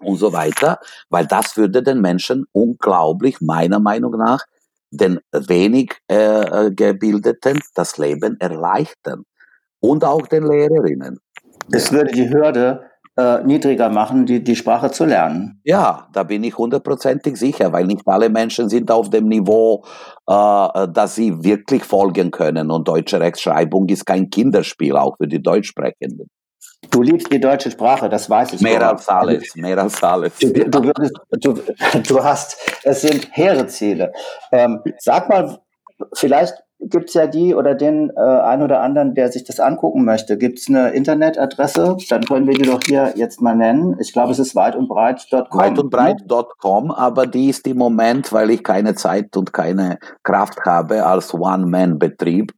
und 0.04 0.18
so 0.18 0.34
weiter, 0.34 0.80
weil 1.10 1.26
das 1.26 1.58
würde 1.58 1.84
den 1.84 2.02
Menschen 2.02 2.46
unglaublich, 2.52 3.42
meiner 3.42 3.80
Meinung 3.80 4.12
nach, 4.18 4.44
den 4.92 5.20
wenig 5.32 5.96
äh, 6.10 6.68
äh, 6.68 6.72
Gebildeten 6.72 7.60
das 7.74 7.98
Leben 7.98 8.40
erleichtern 8.40 9.24
und 9.80 10.06
auch 10.06 10.28
den 10.28 10.48
Lehrerinnen. 10.48 11.20
Es 11.72 11.92
würde 11.92 12.12
die 12.12 12.30
Hürde 12.30 12.84
äh, 13.18 13.44
niedriger 13.44 13.90
machen, 13.90 14.26
die, 14.26 14.44
die 14.44 14.56
Sprache 14.56 14.92
zu 14.92 15.06
lernen. 15.06 15.62
Ja, 15.64 16.08
da 16.14 16.24
bin 16.24 16.44
ich 16.44 16.58
hundertprozentig 16.58 17.38
sicher, 17.38 17.72
weil 17.72 17.86
nicht 17.86 18.08
alle 18.08 18.30
Menschen 18.30 18.70
sind 18.70 18.92
auf 18.92 19.10
dem 19.10 19.28
Niveau, 19.28 19.84
äh, 20.28 20.88
dass 20.88 21.16
sie 21.16 21.44
wirklich 21.44 21.84
folgen 21.84 22.32
können. 22.32 22.72
Und 22.72 22.88
deutsche 22.88 23.20
Rechtschreibung 23.20 23.88
ist 23.90 24.06
kein 24.06 24.30
Kinderspiel, 24.30 24.96
auch 24.96 25.16
für 25.18 25.28
die 25.28 25.42
Deutschsprechenden. 25.42 26.28
Du 26.92 27.02
liebst 27.02 27.32
die 27.32 27.40
deutsche 27.40 27.72
Sprache, 27.72 28.10
das 28.10 28.30
weiß 28.30 28.54
ich. 28.54 28.62
Mehr 28.62 28.88
als 28.88 29.08
alles, 29.08 29.56
mehr 29.56 29.78
als 29.78 30.02
alles. 30.04 30.38
Du, 30.40 30.52
du, 30.52 30.84
würdest, 30.84 31.14
du, 31.32 31.54
du 32.08 32.24
hast, 32.24 32.58
es 32.84 33.02
sind 33.02 33.28
hehre 33.32 33.66
Ziele. 33.68 34.12
Ähm, 34.52 34.82
sag 35.00 35.30
mal, 35.30 35.60
vielleicht 36.14 36.63
gibt 36.90 37.10
es 37.10 37.14
ja 37.14 37.28
die 37.28 37.56
oder 37.56 37.76
den 37.76 38.12
äh, 38.16 38.20
ein 38.20 38.62
oder 38.62 38.82
anderen, 38.82 39.14
der 39.14 39.32
sich 39.32 39.44
das 39.44 39.60
angucken 39.60 40.06
möchte. 40.06 40.38
Gibt 40.38 40.60
es 40.60 40.70
eine 40.70 40.90
Internetadresse? 40.92 41.98
Dann 42.10 42.24
können 42.24 42.48
wir 42.48 42.56
die 42.56 42.64
doch 42.64 42.80
hier 42.86 43.14
jetzt 43.16 43.42
mal 43.42 43.56
nennen. 43.56 43.98
Ich 44.00 44.14
glaube, 44.14 44.32
es 44.32 44.40
ist 44.40 44.56
weit 44.56 44.76
und 44.76 44.88
breit.com. 44.88 45.60
Weit 45.60 45.80
und 45.80 45.90
breit.com, 45.90 46.92
aber 46.92 47.28
die 47.28 47.50
ist 47.50 47.68
im 47.68 47.78
Moment, 47.78 48.32
weil 48.34 48.50
ich 48.50 48.64
keine 48.64 48.96
Zeit 48.96 49.36
und 49.38 49.54
keine 49.54 50.00
Kraft 50.24 50.60
habe 50.66 51.06
als 51.06 51.34
One-Man-Betrieb. 51.34 52.54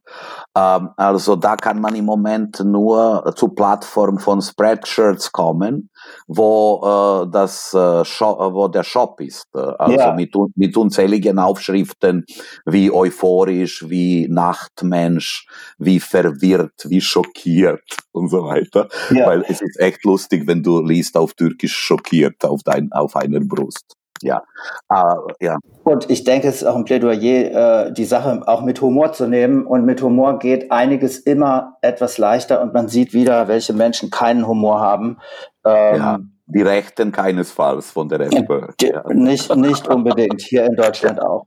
Ähm, 0.56 0.90
also 0.96 1.36
da 1.36 1.56
kann 1.56 1.80
man 1.80 1.94
im 1.94 2.04
Moment 2.04 2.60
nur 2.64 3.32
zur 3.36 3.54
Plattform 3.54 4.18
von 4.18 4.40
Spreadshirts 4.40 5.32
kommen. 5.32 5.90
Wo 6.26 7.24
äh, 7.24 7.30
das 7.30 7.72
äh, 7.74 8.04
Shop, 8.04 8.38
wo 8.54 8.68
der 8.68 8.84
Shop 8.84 9.20
ist. 9.20 9.54
Also 9.54 9.96
ja. 9.96 10.14
mit, 10.14 10.34
mit 10.54 10.76
unzähligen 10.76 11.38
Aufschriften 11.38 12.24
wie 12.64 12.90
euphorisch, 12.90 13.88
wie 13.88 14.28
Nachtmensch, 14.28 15.46
wie 15.78 16.00
verwirrt, 16.00 16.86
wie 16.88 17.00
schockiert 17.00 17.84
und 18.12 18.28
so 18.28 18.44
weiter. 18.44 18.88
Ja. 19.10 19.26
Weil 19.26 19.44
es 19.48 19.60
ist 19.60 19.78
echt 19.78 20.04
lustig, 20.04 20.46
wenn 20.46 20.62
du 20.62 20.82
liest 20.82 21.16
auf 21.16 21.34
Türkisch 21.34 21.76
schockiert 21.76 22.44
auf 22.44 22.62
dein 22.62 22.92
auf 22.92 23.16
einer 23.16 23.40
Brust. 23.40 23.95
Ja, 24.22 24.42
aber, 24.88 25.26
ja. 25.40 25.58
Und 25.84 26.10
ich 26.10 26.24
denke, 26.24 26.48
es 26.48 26.56
ist 26.56 26.64
auch 26.64 26.76
ein 26.76 26.84
Plädoyer, 26.84 27.86
äh, 27.86 27.92
die 27.92 28.04
Sache 28.04 28.42
auch 28.46 28.62
mit 28.62 28.80
Humor 28.80 29.12
zu 29.12 29.26
nehmen. 29.26 29.66
Und 29.66 29.84
mit 29.84 30.02
Humor 30.02 30.38
geht 30.38 30.72
einiges 30.72 31.18
immer 31.18 31.76
etwas 31.82 32.18
leichter 32.18 32.60
und 32.62 32.74
man 32.74 32.88
sieht 32.88 33.12
wieder, 33.12 33.48
welche 33.48 33.72
Menschen 33.72 34.10
keinen 34.10 34.46
Humor 34.46 34.80
haben. 34.80 35.18
Ähm, 35.64 35.96
ja, 35.96 36.18
die 36.46 36.62
Rechten 36.62 37.12
keinesfalls 37.12 37.90
von 37.90 38.08
der 38.08 38.20
FPÖ. 38.20 38.68
Ja. 38.80 39.02
Nicht, 39.12 39.54
nicht 39.56 39.88
unbedingt, 39.88 40.40
hier 40.40 40.64
in 40.64 40.76
Deutschland 40.76 41.20
auch. 41.20 41.46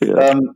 Ja. 0.00 0.18
Ähm, 0.18 0.54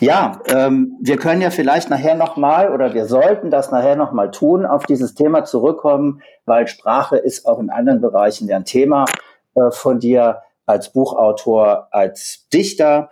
ja, 0.00 0.40
ähm, 0.48 0.98
wir 1.00 1.16
können 1.16 1.40
ja 1.40 1.50
vielleicht 1.50 1.88
nachher 1.88 2.14
nochmal 2.14 2.72
oder 2.72 2.94
wir 2.94 3.06
sollten 3.06 3.50
das 3.50 3.70
nachher 3.70 3.96
nochmal 3.96 4.30
tun, 4.30 4.66
auf 4.66 4.84
dieses 4.84 5.14
Thema 5.14 5.44
zurückkommen, 5.44 6.20
weil 6.46 6.66
Sprache 6.66 7.16
ist 7.16 7.46
auch 7.46 7.58
in 7.60 7.70
anderen 7.70 8.00
Bereichen 8.00 8.48
ja 8.48 8.56
ein 8.56 8.64
Thema. 8.64 9.04
Äh, 9.54 9.70
von 9.70 10.00
dir 10.00 10.42
als 10.66 10.92
Buchautor, 10.92 11.88
als 11.90 12.48
Dichter. 12.52 13.10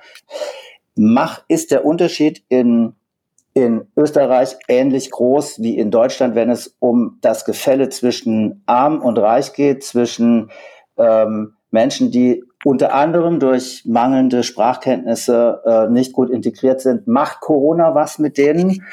Mach, 0.96 1.42
ist 1.48 1.70
der 1.70 1.85
Unterschied 1.85 2.42
in, 2.48 2.94
in 3.55 3.87
Österreich 3.96 4.57
ähnlich 4.68 5.11
groß 5.11 5.61
wie 5.61 5.78
in 5.78 5.90
Deutschland, 5.90 6.35
wenn 6.35 6.50
es 6.50 6.76
um 6.78 7.18
das 7.20 7.44
Gefälle 7.44 7.88
zwischen 7.90 8.62
arm 8.66 9.00
und 9.02 9.18
reich 9.18 9.52
geht, 9.52 9.85
zwischen 9.85 10.50
ähm, 10.96 11.55
Menschen, 11.70 12.11
die 12.11 12.42
unter 12.64 12.94
anderem 12.94 13.40
durch 13.40 13.85
mangelnde 13.87 14.42
Sprachkenntnisse 14.42 15.62
äh, 15.64 15.92
nicht 15.92 16.12
gut 16.12 16.31
integriert 16.31 16.81
sind. 16.81 17.07
Macht 17.07 17.40
Corona 17.40 17.94
was 17.94 18.18
mit 18.18 18.38
denen? 18.38 18.85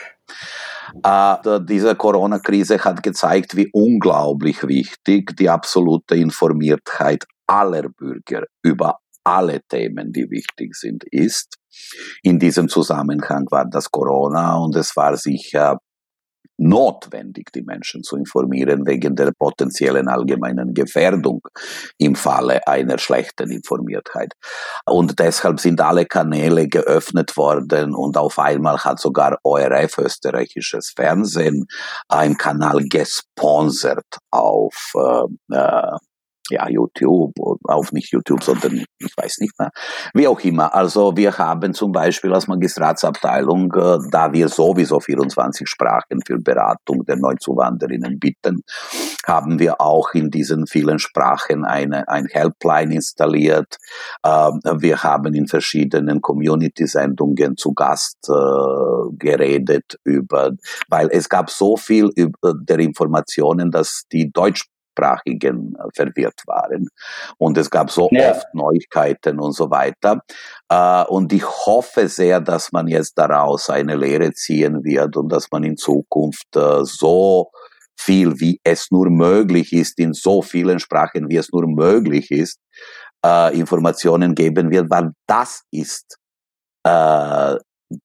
Äh, 1.04 1.60
diese 1.62 1.96
Corona-Krise 1.96 2.84
hat 2.84 3.04
gezeigt, 3.04 3.56
wie 3.56 3.70
unglaublich 3.72 4.68
wichtig 4.68 5.36
die 5.38 5.50
absolute 5.50 6.16
Informiertheit 6.16 7.26
aller 7.50 7.90
Bürger 7.90 8.44
über 8.64 9.00
alle 9.24 9.62
Themen, 9.68 10.12
die 10.12 10.30
wichtig 10.30 10.76
sind, 10.76 11.04
ist. 11.12 11.56
In 12.24 12.40
diesem 12.40 12.70
Zusammenhang 12.70 13.46
war 13.52 13.66
das 13.66 13.92
Corona 13.92 14.58
und 14.58 14.76
es 14.76 14.96
war 14.96 15.18
sicher 15.18 15.80
notwendig, 16.62 17.52
die 17.54 17.62
Menschen 17.62 18.04
zu 18.04 18.18
informieren 18.18 18.86
wegen 18.86 19.16
der 19.16 19.32
potenziellen 19.32 20.10
allgemeinen 20.10 20.74
Gefährdung 20.74 21.42
im 21.98 22.16
Falle 22.16 22.68
einer 22.68 22.98
schlechten 22.98 23.50
Informiertheit. 23.50 24.34
Und 24.86 25.20
deshalb 25.20 25.62
sind 25.62 25.80
alle 25.80 26.06
Kanäle 26.06 26.68
geöffnet 26.68 27.38
worden 27.38 27.96
und 27.96 28.18
auf 28.18 28.38
einmal 28.40 28.78
hat 28.78 29.00
sogar 29.00 29.38
ORF, 29.44 30.00
österreichisches 30.00 30.92
Fernsehen, 30.96 31.66
einen 32.10 32.36
Kanal 32.36 32.84
gesponsert 32.90 34.18
auf 34.30 34.92
äh, 34.96 35.56
äh 35.56 35.98
ja, 36.50 36.68
YouTube, 36.68 37.34
auf 37.64 37.92
nicht 37.92 38.12
YouTube, 38.12 38.44
sondern 38.44 38.84
ich 38.98 39.14
weiß 39.16 39.40
nicht 39.40 39.58
mehr. 39.60 39.72
Wie 40.14 40.28
auch 40.28 40.40
immer. 40.42 40.74
Also 40.74 41.16
wir 41.16 41.38
haben 41.38 41.74
zum 41.74 41.92
Beispiel 41.92 42.34
als 42.34 42.48
Magistratsabteilung, 42.48 43.74
äh, 43.74 43.98
da 44.12 44.34
wir 44.34 44.50
sowieso 44.50 45.00
24 45.00 45.68
Sprachen 45.68 46.22
für 46.26 46.40
Beratung 46.40 47.06
der 47.06 47.18
Neuzuwanderinnen 47.18 48.20
bieten, 48.20 48.64
haben 49.26 49.60
wir 49.60 49.80
auch 49.82 50.14
in 50.14 50.30
diesen 50.30 50.68
vielen 50.68 51.00
Sprachen 51.00 51.66
eine, 51.66 52.08
ein 52.08 52.26
Helpline 52.26 52.96
installiert. 52.96 53.78
Äh, 54.24 54.30
wir 54.30 55.04
haben 55.04 55.34
in 55.34 55.48
verschiedenen 55.48 56.22
Community-Sendungen 56.22 57.58
zu 57.58 57.74
Gast 57.74 58.18
äh, 58.30 59.16
geredet 59.18 59.98
über, 60.04 60.52
weil 60.90 61.10
es 61.12 61.30
gab 61.30 61.50
so 61.50 61.78
viel 61.78 62.10
der 62.16 62.80
Informationen, 62.80 63.72
dass 63.72 64.04
die 64.12 64.32
Deutsch 64.32 64.66
Deutschsprachigen 65.00 65.76
äh, 65.76 65.84
verwirrt 65.96 66.42
waren. 66.46 66.88
Und 67.38 67.58
es 67.58 67.70
gab 67.70 67.92
so 67.92 68.10
ja. 68.12 68.32
oft 68.32 68.48
Neuigkeiten 68.54 69.40
und 69.40 69.54
so 69.54 69.70
weiter. 69.70 70.22
Äh, 70.70 71.04
und 71.06 71.34
ich 71.34 71.46
hoffe 71.46 72.08
sehr, 72.08 72.42
dass 72.42 72.72
man 72.72 72.88
jetzt 72.88 73.18
daraus 73.18 73.70
eine 73.70 73.96
Lehre 73.96 74.32
ziehen 74.34 74.84
wird 74.84 75.18
und 75.18 75.30
dass 75.32 75.48
man 75.52 75.64
in 75.64 75.78
Zukunft 75.78 76.56
äh, 76.56 76.84
so 76.84 77.50
viel, 77.98 78.40
wie 78.40 78.60
es 78.64 78.92
nur 78.92 79.10
möglich 79.10 79.74
ist, 79.74 80.00
in 80.00 80.14
so 80.14 80.42
vielen 80.42 80.80
Sprachen, 80.80 81.30
wie 81.30 81.36
es 81.38 81.52
nur 81.52 81.68
möglich 81.68 82.32
ist, 82.32 82.60
Informationen 83.52 84.34
geben 84.36 84.72
wird, 84.72 84.90
weil 84.90 85.12
das 85.28 85.64
ist 85.70 86.18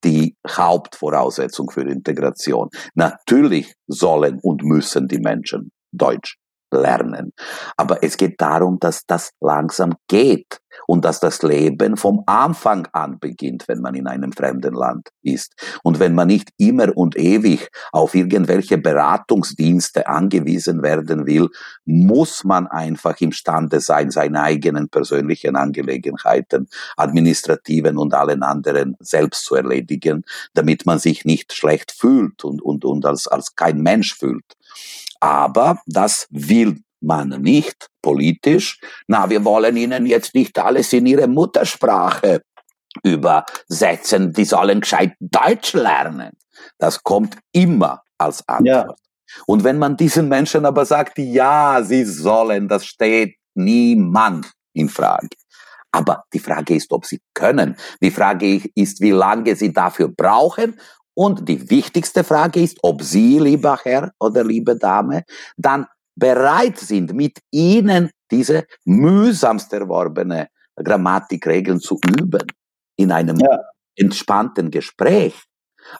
die 0.02 0.35
Hauptvoraussetzung 0.48 1.70
für 1.70 1.83
Integration. 1.83 2.70
Natürlich 2.96 3.72
sollen 3.87 4.40
und 4.42 4.64
müssen 4.64 5.07
die 5.07 5.20
Menschen 5.20 5.70
Deutsch 5.92 6.38
lernen. 6.74 7.32
Aber 7.76 8.02
es 8.02 8.16
geht 8.16 8.40
darum, 8.40 8.78
dass 8.78 9.06
das 9.06 9.30
langsam 9.40 9.94
geht 10.08 10.60
und 10.87 11.04
dass 11.04 11.20
das 11.20 11.42
Leben 11.42 11.96
vom 11.96 12.22
Anfang 12.26 12.87
an 12.92 13.18
beginnt, 13.18 13.68
wenn 13.68 13.80
man 13.80 13.94
in 13.94 14.06
einem 14.06 14.32
fremden 14.32 14.74
Land 14.74 15.08
ist. 15.22 15.54
Und 15.82 16.00
wenn 16.00 16.14
man 16.14 16.28
nicht 16.28 16.50
immer 16.56 16.96
und 16.96 17.16
ewig 17.16 17.68
auf 17.92 18.14
irgendwelche 18.14 18.78
Beratungsdienste 18.78 20.06
angewiesen 20.06 20.82
werden 20.82 21.26
will, 21.26 21.48
muss 21.84 22.44
man 22.44 22.66
einfach 22.66 23.20
imstande 23.20 23.80
sein, 23.80 24.10
seine 24.10 24.42
eigenen 24.42 24.88
persönlichen 24.88 25.56
Angelegenheiten, 25.56 26.68
administrativen 26.96 27.96
und 27.96 28.14
allen 28.14 28.42
anderen 28.42 28.96
selbst 29.00 29.44
zu 29.44 29.54
erledigen, 29.54 30.24
damit 30.54 30.87
man 30.87 30.98
sich 30.98 31.24
nicht 31.24 31.52
schlecht 31.52 31.92
fühlt 31.92 32.44
und, 32.44 32.62
und, 32.62 32.84
und 32.84 33.06
als, 33.06 33.26
als 33.28 33.54
kein 33.54 33.80
Mensch 33.80 34.14
fühlt. 34.14 34.44
Aber 35.24 35.80
das 35.87 36.26
will 36.28 36.82
man 37.00 37.30
nicht 37.40 37.88
politisch. 38.02 38.78
Na, 39.08 39.30
wir 39.30 39.42
wollen 39.42 39.74
ihnen 39.74 40.04
jetzt 40.04 40.34
nicht 40.34 40.58
alles 40.58 40.92
in 40.92 41.06
ihre 41.06 41.28
Muttersprache 41.28 42.42
übersetzen. 43.02 44.34
Die 44.34 44.44
sollen 44.44 44.82
gescheit 44.82 45.14
Deutsch 45.20 45.72
lernen. 45.72 46.32
Das 46.76 47.02
kommt 47.02 47.38
immer 47.52 48.02
als 48.18 48.46
Antwort. 48.46 48.66
Ja. 48.66 48.94
Und 49.46 49.64
wenn 49.64 49.78
man 49.78 49.96
diesen 49.96 50.28
Menschen 50.28 50.66
aber 50.66 50.84
sagt, 50.84 51.16
ja, 51.16 51.82
sie 51.82 52.04
sollen, 52.04 52.68
das 52.68 52.84
steht 52.84 53.37
niemand 53.54 54.52
in 54.74 54.90
Frage. 54.90 55.30
Aber 55.90 56.24
die 56.34 56.38
Frage 56.38 56.74
ist, 56.74 56.92
ob 56.92 57.06
sie 57.06 57.20
können. 57.32 57.76
Die 58.02 58.10
Frage 58.10 58.60
ist, 58.74 59.00
wie 59.00 59.12
lange 59.12 59.56
sie 59.56 59.72
dafür 59.72 60.08
brauchen 60.08 60.78
und 61.14 61.48
die 61.48 61.70
wichtigste 61.70 62.24
Frage 62.24 62.61
ist, 62.61 62.79
ob 62.83 63.03
Sie, 63.03 63.38
lieber 63.38 63.79
Herr 63.83 64.12
oder 64.18 64.44
liebe 64.44 64.77
Dame, 64.77 65.24
dann 65.57 65.87
bereit 66.16 66.79
sind, 66.79 67.12
mit 67.12 67.38
Ihnen 67.50 68.11
diese 68.31 68.66
mühsamst 68.85 69.72
erworbene 69.72 70.48
Grammatikregeln 70.77 71.81
zu 71.81 71.98
üben 72.18 72.46
in 72.96 73.12
einem 73.12 73.38
ja. 73.38 73.61
entspannten 73.96 74.70
Gespräch. 74.70 75.35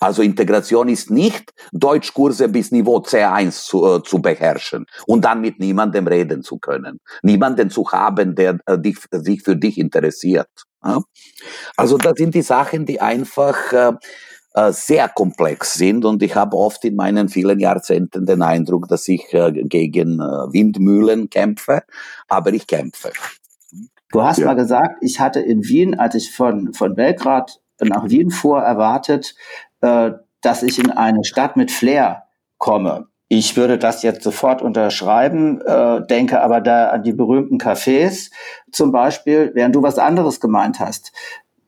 Also 0.01 0.23
Integration 0.23 0.89
ist 0.89 1.11
nicht 1.11 1.53
Deutschkurse 1.73 2.49
bis 2.49 2.71
Niveau 2.71 2.99
C1 2.99 3.67
zu, 3.67 3.87
äh, 3.87 4.03
zu 4.03 4.21
beherrschen 4.21 4.87
und 5.07 5.25
dann 5.25 5.41
mit 5.41 5.59
niemandem 5.59 6.07
reden 6.07 6.43
zu 6.43 6.59
können, 6.59 7.01
niemanden 7.23 7.71
zu 7.71 7.87
haben, 7.93 8.35
der 8.35 8.59
äh, 8.67 8.79
dich, 8.79 8.97
sich 9.11 9.43
für 9.43 9.57
dich 9.57 9.79
interessiert. 9.79 10.49
Ja? 10.83 11.01
Also 11.77 11.99
das 11.99 12.15
sind 12.17 12.35
die 12.35 12.43
Sachen, 12.43 12.87
die 12.87 13.01
einfach 13.01 13.73
äh, 13.73 13.93
äh, 14.55 14.73
sehr 14.73 15.09
komplex 15.09 15.75
sind 15.75 16.05
und 16.05 16.23
ich 16.23 16.37
habe 16.37 16.57
oft 16.57 16.85
in 16.85 16.95
meinen 16.95 17.29
vielen 17.29 17.59
Jahrzehnten 17.59 18.25
den 18.25 18.41
Eindruck, 18.41 18.87
dass 18.87 19.09
ich 19.09 19.35
äh, 19.35 19.51
gegen 19.51 20.21
äh, 20.21 20.53
Windmühlen 20.53 21.29
kämpfe, 21.29 21.83
aber 22.29 22.53
ich 22.53 22.69
kämpfe. 22.69 23.11
Du 24.13 24.23
hast 24.23 24.39
ja. 24.39 24.47
mal 24.47 24.55
gesagt, 24.55 24.99
ich 25.01 25.19
hatte 25.19 25.41
in 25.41 25.65
Wien, 25.65 25.99
als 25.99 26.15
ich 26.15 26.31
von, 26.31 26.73
von 26.73 26.95
Belgrad 26.95 27.61
nach 27.81 28.09
Wien 28.09 28.31
fuhr, 28.31 28.61
erwartet, 28.61 29.35
dass 29.81 30.63
ich 30.63 30.79
in 30.79 30.93
eine 30.93 31.25
Stadt 31.25 31.57
mit 31.57 31.73
Flair 31.73 32.23
komme. 32.57 33.09
Ich 33.29 33.57
würde 33.57 33.77
das 33.77 34.05
jetzt 34.05 34.23
sofort 34.23 34.63
unterschreiben, 34.63 35.61
äh, 35.63 36.07
denke 36.07 36.41
aber 36.41 36.61
da 36.61 36.91
an 36.91 37.03
die 37.03 37.13
berühmten 37.13 37.59
Cafés 37.59 38.31
zum 38.71 38.93
Beispiel, 38.93 39.51
während 39.55 39.75
du 39.75 39.83
was 39.83 39.99
anderes 39.99 40.39
gemeint 40.39 40.79
hast 40.79 41.11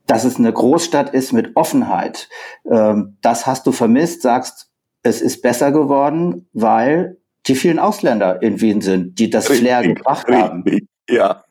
dass 0.06 0.24
es 0.24 0.36
eine 0.36 0.52
Großstadt 0.52 1.12
ist 1.12 1.32
mit 1.32 1.56
Offenheit. 1.56 2.28
Ähm, 2.70 3.16
das 3.20 3.46
hast 3.46 3.66
du 3.66 3.72
vermisst, 3.72 4.22
sagst, 4.22 4.70
es 5.02 5.20
ist 5.20 5.42
besser 5.42 5.72
geworden, 5.72 6.48
weil 6.52 7.18
die 7.46 7.54
vielen 7.54 7.78
Ausländer 7.78 8.42
in 8.42 8.60
Wien 8.60 8.80
sind, 8.80 9.18
die 9.18 9.30
das 9.30 9.46
Flair 9.46 9.82
gebracht 9.82 10.26
richtig. 10.28 10.42
haben. 10.42 10.64
Ja, 11.08 11.44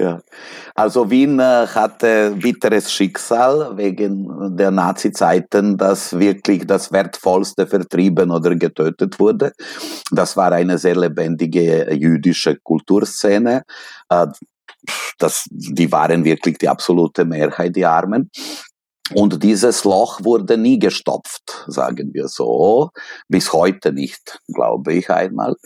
Ja. 0.00 0.22
Also 0.74 1.10
Wien 1.10 1.38
äh, 1.40 1.66
hatte 1.66 2.34
bitteres 2.40 2.90
Schicksal 2.90 3.76
wegen 3.76 4.56
der 4.56 4.70
Nazi-Zeiten, 4.70 5.76
dass 5.76 6.18
wirklich 6.18 6.66
das 6.66 6.90
Wertvollste 6.90 7.66
vertrieben 7.66 8.30
oder 8.30 8.56
getötet 8.56 9.20
wurde. 9.20 9.52
Das 10.10 10.38
war 10.38 10.52
eine 10.52 10.78
sehr 10.78 10.96
lebendige 10.96 11.92
jüdische 11.94 12.56
Kulturszene. 12.56 13.62
Äh, 14.08 14.26
das, 15.18 15.46
die 15.50 15.90
waren 15.92 16.24
wirklich 16.24 16.58
die 16.58 16.68
absolute 16.68 17.24
Mehrheit, 17.24 17.76
die 17.76 17.86
Armen. 17.86 18.30
Und 19.12 19.42
dieses 19.42 19.82
Loch 19.84 20.22
wurde 20.22 20.56
nie 20.56 20.78
gestopft, 20.78 21.64
sagen 21.66 22.14
wir 22.14 22.28
so. 22.28 22.90
Bis 23.28 23.52
heute 23.52 23.92
nicht, 23.92 24.38
glaube 24.52 24.94
ich 24.94 25.10
einmal. 25.10 25.56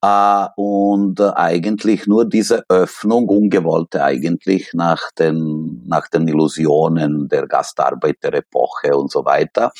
Äh, 0.00 0.46
und 0.56 1.20
eigentlich 1.20 2.06
nur 2.06 2.24
diese 2.24 2.64
Öffnung, 2.68 3.28
ungewollte 3.28 4.04
eigentlich 4.04 4.72
nach 4.72 5.10
den, 5.18 5.82
nach 5.86 6.08
den 6.08 6.28
Illusionen 6.28 7.28
der 7.28 7.46
Gastarbeiterepoche 7.46 8.96
und 8.96 9.10
so 9.10 9.24
weiter, 9.24 9.72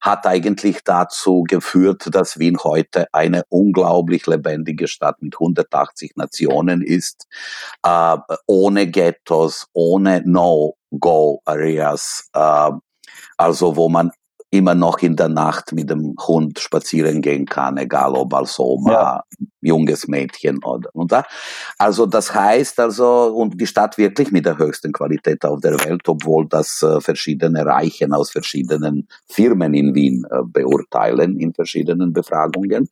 hat 0.00 0.26
eigentlich 0.26 0.84
dazu 0.84 1.44
geführt, 1.48 2.08
dass 2.12 2.38
Wien 2.38 2.58
heute 2.62 3.06
eine 3.12 3.44
unglaublich 3.48 4.26
lebendige 4.26 4.88
Stadt 4.88 5.22
mit 5.22 5.36
180 5.36 6.16
Nationen 6.16 6.82
ist, 6.82 7.26
äh, 7.82 8.16
ohne 8.46 8.86
Ghettos, 8.88 9.68
ohne 9.72 10.22
No 10.26 10.76
Go-Areas, 10.90 12.28
äh, 12.34 12.70
also 13.38 13.76
wo 13.76 13.88
man 13.88 14.10
immer 14.52 14.74
noch 14.74 14.98
in 14.98 15.16
der 15.16 15.30
Nacht 15.30 15.72
mit 15.72 15.88
dem 15.88 16.14
Hund 16.26 16.58
spazieren 16.58 17.22
gehen 17.22 17.46
kann, 17.46 17.78
egal 17.78 18.12
ob 18.12 18.34
als 18.34 18.58
Oma, 18.58 18.92
ja. 18.92 19.24
junges 19.62 20.06
Mädchen 20.08 20.62
oder 20.62 20.90
und 20.92 21.10
da. 21.10 21.24
Also 21.78 22.04
das 22.04 22.34
heißt 22.34 22.78
also 22.78 23.34
und 23.34 23.58
die 23.58 23.66
Stadt 23.66 23.96
wirklich 23.96 24.30
mit 24.30 24.44
der 24.44 24.58
höchsten 24.58 24.92
Qualität 24.92 25.42
auf 25.46 25.60
der 25.60 25.82
Welt, 25.84 26.06
obwohl 26.06 26.46
das 26.46 26.82
äh, 26.82 27.00
verschiedene 27.00 27.64
Reichen 27.64 28.12
aus 28.12 28.30
verschiedenen 28.30 29.08
Firmen 29.26 29.72
in 29.72 29.94
Wien 29.94 30.26
äh, 30.30 30.42
beurteilen 30.44 31.38
in 31.38 31.54
verschiedenen 31.54 32.12
Befragungen. 32.12 32.90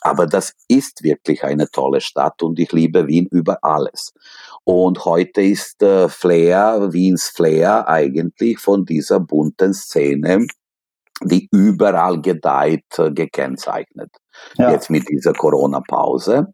Aber 0.00 0.26
das 0.26 0.54
ist 0.66 1.04
wirklich 1.04 1.44
eine 1.44 1.70
tolle 1.70 2.00
Stadt 2.00 2.42
und 2.42 2.58
ich 2.58 2.72
liebe 2.72 3.06
Wien 3.06 3.28
über 3.30 3.62
alles. 3.62 4.12
Und 4.64 5.04
heute 5.04 5.40
ist 5.42 5.80
äh, 5.84 6.08
Flair, 6.08 6.92
Wiens 6.92 7.28
Flair 7.28 7.86
eigentlich 7.86 8.58
von 8.58 8.84
dieser 8.84 9.20
bunten 9.20 9.72
Szene 9.72 10.48
die 11.22 11.48
überall 11.50 12.20
gedeiht, 12.20 12.84
äh, 12.98 13.10
gekennzeichnet. 13.10 14.10
Ja. 14.58 14.70
Jetzt 14.70 14.90
mit 14.90 15.08
dieser 15.08 15.32
Corona-Pause. 15.32 16.52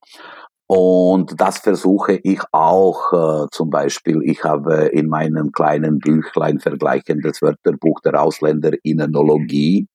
Und 0.74 1.38
das 1.38 1.58
versuche 1.58 2.18
ich 2.22 2.40
auch 2.50 3.12
äh, 3.12 3.46
zum 3.50 3.68
Beispiel. 3.68 4.22
Ich 4.22 4.42
habe 4.42 4.86
in 4.86 5.06
meinem 5.06 5.52
kleinen 5.52 5.98
Büchlein 5.98 6.60
vergleichendes 6.60 7.42
Wörterbuch 7.42 8.00
der 8.00 8.22
Ausländerinnenologie 8.22 9.86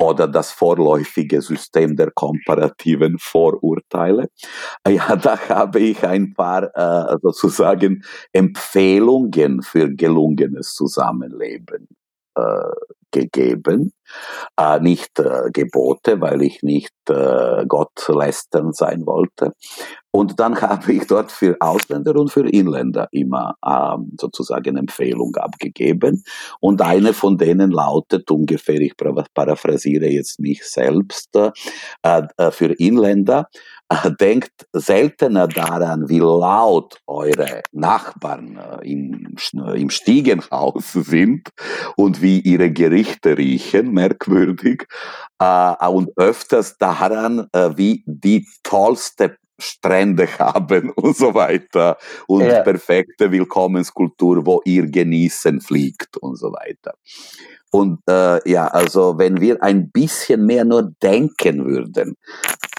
oder 0.00 0.26
das 0.26 0.52
vorläufige 0.52 1.42
System 1.42 1.96
der 1.96 2.12
komparativen 2.12 3.18
Vorurteile. 3.18 4.28
Ja, 4.88 5.16
da 5.16 5.38
habe 5.50 5.80
ich 5.80 6.02
ein 6.02 6.32
paar 6.32 6.70
äh, 6.74 7.16
sozusagen 7.20 8.02
Empfehlungen 8.32 9.60
für 9.60 9.90
gelungenes 9.90 10.72
Zusammenleben 10.72 11.88
gegeben, 13.10 13.92
äh, 14.58 14.78
nicht 14.80 15.18
äh, 15.18 15.50
Gebote, 15.52 16.20
weil 16.20 16.42
ich 16.42 16.62
nicht 16.62 16.92
äh, 17.08 17.64
Gott 17.66 18.08
lästern 18.08 18.72
sein 18.72 19.06
wollte. 19.06 19.52
Und 20.10 20.40
dann 20.40 20.60
habe 20.60 20.92
ich 20.92 21.06
dort 21.06 21.30
für 21.30 21.56
Ausländer 21.60 22.16
und 22.16 22.30
für 22.30 22.48
Inländer 22.48 23.08
immer 23.10 23.54
ähm, 23.64 24.12
sozusagen 24.20 24.76
Empfehlung 24.76 25.34
abgegeben. 25.36 26.24
Und 26.60 26.82
eine 26.82 27.12
von 27.12 27.36
denen 27.36 27.70
lautet 27.70 28.30
ungefähr, 28.30 28.80
ich 28.80 28.94
paraphrasiere 28.96 30.06
jetzt 30.06 30.40
mich 30.40 30.64
selbst, 30.64 31.34
äh, 31.36 32.22
äh, 32.36 32.50
für 32.50 32.72
Inländer, 32.78 33.48
denkt 34.20 34.66
seltener 34.72 35.46
daran, 35.48 36.08
wie 36.08 36.18
laut 36.18 37.00
eure 37.06 37.62
Nachbarn 37.72 38.58
äh, 38.58 38.90
im, 38.90 39.36
im 39.52 39.90
Stiegenhaus 39.90 40.92
sind 40.92 41.50
und 41.96 42.20
wie 42.20 42.40
ihre 42.40 42.70
Gerichte 42.70 43.38
riechen, 43.38 43.92
merkwürdig, 43.92 44.86
äh, 45.38 45.86
und 45.86 46.10
öfters 46.16 46.78
daran, 46.78 47.48
äh, 47.52 47.70
wie 47.76 48.02
die 48.06 48.46
tollste 48.62 49.36
Strände 49.58 50.28
haben 50.38 50.90
und 50.90 51.16
so 51.16 51.34
weiter 51.34 51.96
und 52.26 52.44
ja. 52.44 52.62
perfekte 52.62 53.30
Willkommenskultur, 53.30 54.44
wo 54.44 54.60
ihr 54.64 54.86
genießen 54.86 55.60
fliegt 55.60 56.16
und 56.18 56.36
so 56.36 56.52
weiter. 56.52 56.94
Und 57.70 58.00
äh, 58.08 58.48
ja, 58.48 58.68
also 58.68 59.18
wenn 59.18 59.40
wir 59.40 59.62
ein 59.62 59.90
bisschen 59.90 60.46
mehr 60.46 60.64
nur 60.64 60.92
denken 61.02 61.66
würden 61.66 62.16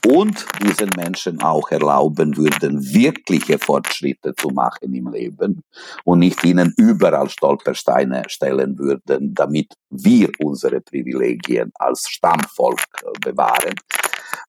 und 0.08 0.46
diesen 0.62 0.89
Menschen 0.96 1.41
auch 1.41 1.70
erlauben 1.70 2.38
würden, 2.38 2.82
wirkliche 2.82 3.60
Fortschritte 3.60 4.34
zu 4.36 4.50
machen 4.50 4.93
im 4.93 5.12
Leben 5.12 5.62
und 6.06 6.20
nicht 6.20 6.43
ihnen 6.43 6.74
überall 6.78 7.30
Stolpersteine 7.30 8.24
stellen 8.28 8.80
würden, 8.80 9.34
damit 9.34 9.74
wir 9.89 10.30
unsere 10.39 10.80
Privilegien 10.82 11.72
als 11.76 12.08
Stammvolk 12.10 12.80
äh, 13.04 13.32
bewahren, 13.32 13.76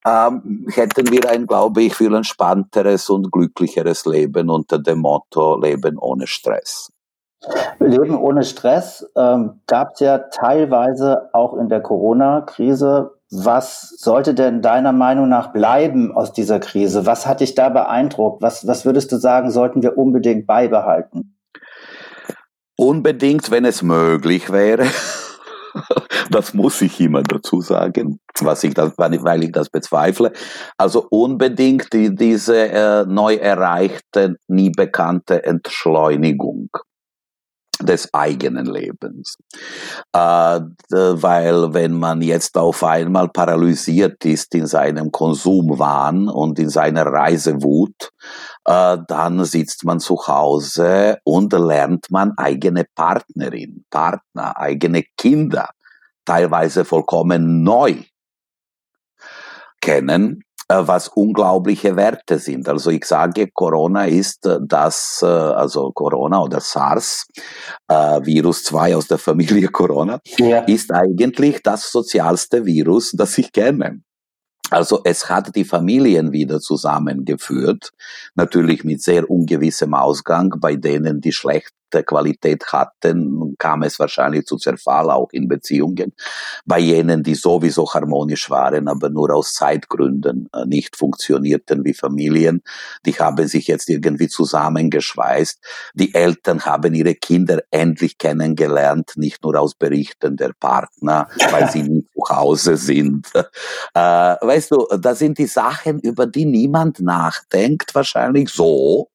ähm, 0.07 0.67
hätten 0.73 1.11
wir 1.11 1.29
ein, 1.29 1.47
glaube 1.47 1.83
ich, 1.83 1.95
viel 1.95 2.15
entspannteres 2.15 3.11
und 3.11 3.31
glücklicheres 3.33 4.07
Leben 4.07 4.51
unter 4.51 4.79
dem 4.79 5.01
Motto 5.01 5.59
Leben 5.61 5.99
ohne 5.99 6.27
Stress. 6.27 6.93
Leben 7.79 8.17
ohne 8.17 8.43
Stress 8.43 9.09
ähm, 9.17 9.61
gab 9.67 9.93
es 9.95 10.01
ja 10.01 10.19
teilweise 10.19 11.31
auch 11.33 11.55
in 11.55 11.69
der 11.69 11.81
Corona-Krise. 11.81 13.18
Was 13.31 13.91
sollte 13.99 14.33
denn 14.33 14.63
deiner 14.63 14.93
Meinung 14.93 15.29
nach 15.29 15.53
bleiben 15.53 16.13
aus 16.13 16.33
dieser 16.33 16.61
Krise? 16.61 17.05
Was 17.05 17.27
hat 17.27 17.41
dich 17.41 17.55
da 17.55 17.69
beeindruckt? 17.69 18.41
Was, 18.41 18.67
was 18.67 18.87
würdest 18.87 19.13
du 19.13 19.17
sagen, 19.17 19.51
sollten 19.51 19.83
wir 19.83 19.99
unbedingt 19.99 20.47
beibehalten? 20.47 21.37
Unbedingt, 22.77 23.51
wenn 23.51 23.65
es 23.65 23.83
möglich 23.83 24.51
wäre. 24.51 24.87
Das 26.31 26.55
muss 26.55 26.83
ich 26.83 27.01
immer 27.01 27.23
dazu 27.23 27.61
sagen, 27.61 28.19
was 28.41 28.65
ich 28.65 28.75
das, 28.75 28.93
weil 28.99 29.45
ich 29.45 29.53
das 29.53 29.71
bezweifle. 29.71 30.33
Also 30.77 31.07
unbedingt 31.09 31.93
die, 31.93 32.15
diese 32.15 32.69
äh, 32.69 33.05
neu 33.07 33.37
erreichte, 33.37 34.37
nie 34.49 34.71
bekannte 34.71 35.45
Entschleunigung 35.45 36.69
des 37.81 38.13
eigenen 38.13 38.67
Lebens. 38.67 39.37
Äh, 40.13 40.61
weil 40.91 41.75
wenn 41.75 41.99
man 41.99 42.23
jetzt 42.23 42.57
auf 42.57 42.83
einmal 42.85 43.29
paralysiert 43.29 44.25
ist 44.25 44.55
in 44.55 44.67
seinem 44.67 45.13
Konsumwahn 45.13 46.29
und 46.29 46.59
in 46.59 46.69
seiner 46.69 47.07
Reisewut, 47.07 48.11
äh, 48.65 48.99
dann 49.07 49.45
sitzt 49.45 49.85
man 49.85 50.01
zu 50.01 50.17
Hause 50.27 51.19
und 51.25 51.53
lernt 51.53 52.11
man 52.11 52.33
eigene 52.37 52.85
Partnerin, 52.95 53.85
Partner, 53.91 54.57
eigene 54.57 55.05
Kinder, 55.17 55.71
teilweise 56.25 56.85
vollkommen 56.85 57.63
neu 57.63 58.03
kennen 59.81 60.43
was 60.69 61.09
unglaubliche 61.09 61.97
Werte 61.97 62.39
sind. 62.39 62.69
Also 62.69 62.91
ich 62.91 63.05
sage, 63.05 63.49
Corona 63.53 64.05
ist 64.05 64.47
äh, 64.47 64.59
das, 64.61 65.21
äh, 65.23 65.27
also 65.27 65.91
Corona 65.93 66.43
oder 66.43 66.61
SARS, 66.61 67.27
Virus 67.89 68.65
2 68.65 68.97
aus 68.97 69.07
der 69.09 69.19
Familie 69.19 69.69
Corona, 69.73 70.21
ja. 70.37 70.59
ist 70.61 70.93
eigentlich 70.93 71.63
das 71.63 71.91
sozialste 71.91 72.67
Virus, 72.67 73.13
das 73.13 73.39
ich 73.39 73.51
kenne. 73.51 74.03
Also 74.71 75.01
es 75.05 75.31
hat 75.31 75.55
die 75.57 75.65
Familien 75.65 76.33
wieder 76.33 76.61
zusammengeführt, 76.61 77.91
natürlich 78.35 78.85
mit 78.85 79.03
sehr 79.03 79.31
ungewissem 79.31 79.95
Ausgang, 79.95 80.55
bei 80.61 80.77
denen 80.77 81.21
die 81.21 81.33
schlecht 81.33 81.73
Qualität 81.91 82.65
hatten, 82.73 83.55
kam 83.59 83.83
es 83.83 83.99
wahrscheinlich 83.99 84.47
zu 84.47 84.57
Zerfall 84.57 85.11
auch 85.11 85.29
in 85.33 85.49
Beziehungen. 85.49 86.13
Bei 86.65 86.79
jenen, 86.79 87.23
die 87.23 87.35
sowieso 87.35 87.93
harmonisch 87.93 88.51
waren, 88.51 88.89
aber 88.89 89.11
nur 89.11 89.35
aus 89.35 89.55
Zeitgründen 89.55 90.49
äh, 90.55 90.65
nicht 90.67 90.97
funktionierten 90.97 91.85
wie 91.85 91.95
Familien, 91.95 92.63
die 93.07 93.15
haben 93.15 93.47
sich 93.47 93.67
jetzt 93.67 93.89
irgendwie 93.89 94.29
zusammengeschweißt. 94.29 95.59
Die 95.95 96.15
Eltern 96.15 96.65
haben 96.65 96.95
ihre 96.95 97.15
Kinder 97.15 97.61
endlich 97.71 98.19
kennengelernt, 98.19 99.13
nicht 99.17 99.43
nur 99.43 99.59
aus 99.59 99.75
Berichten 99.75 100.37
der 100.37 100.53
Partner, 100.59 101.29
weil 101.51 101.71
sie 101.71 101.83
nie 101.83 102.07
zu 102.15 102.37
Hause 102.37 102.77
sind. 102.77 103.27
Äh, 103.35 104.01
weißt 104.01 104.73
du, 104.73 104.87
das 105.01 105.19
sind 105.19 105.39
die 105.39 105.47
Sachen, 105.47 106.01
über 106.01 106.27
die 106.27 106.45
niemand 106.45 107.01
nachdenkt, 107.01 107.95
wahrscheinlich 107.95 108.51
so, 108.51 109.11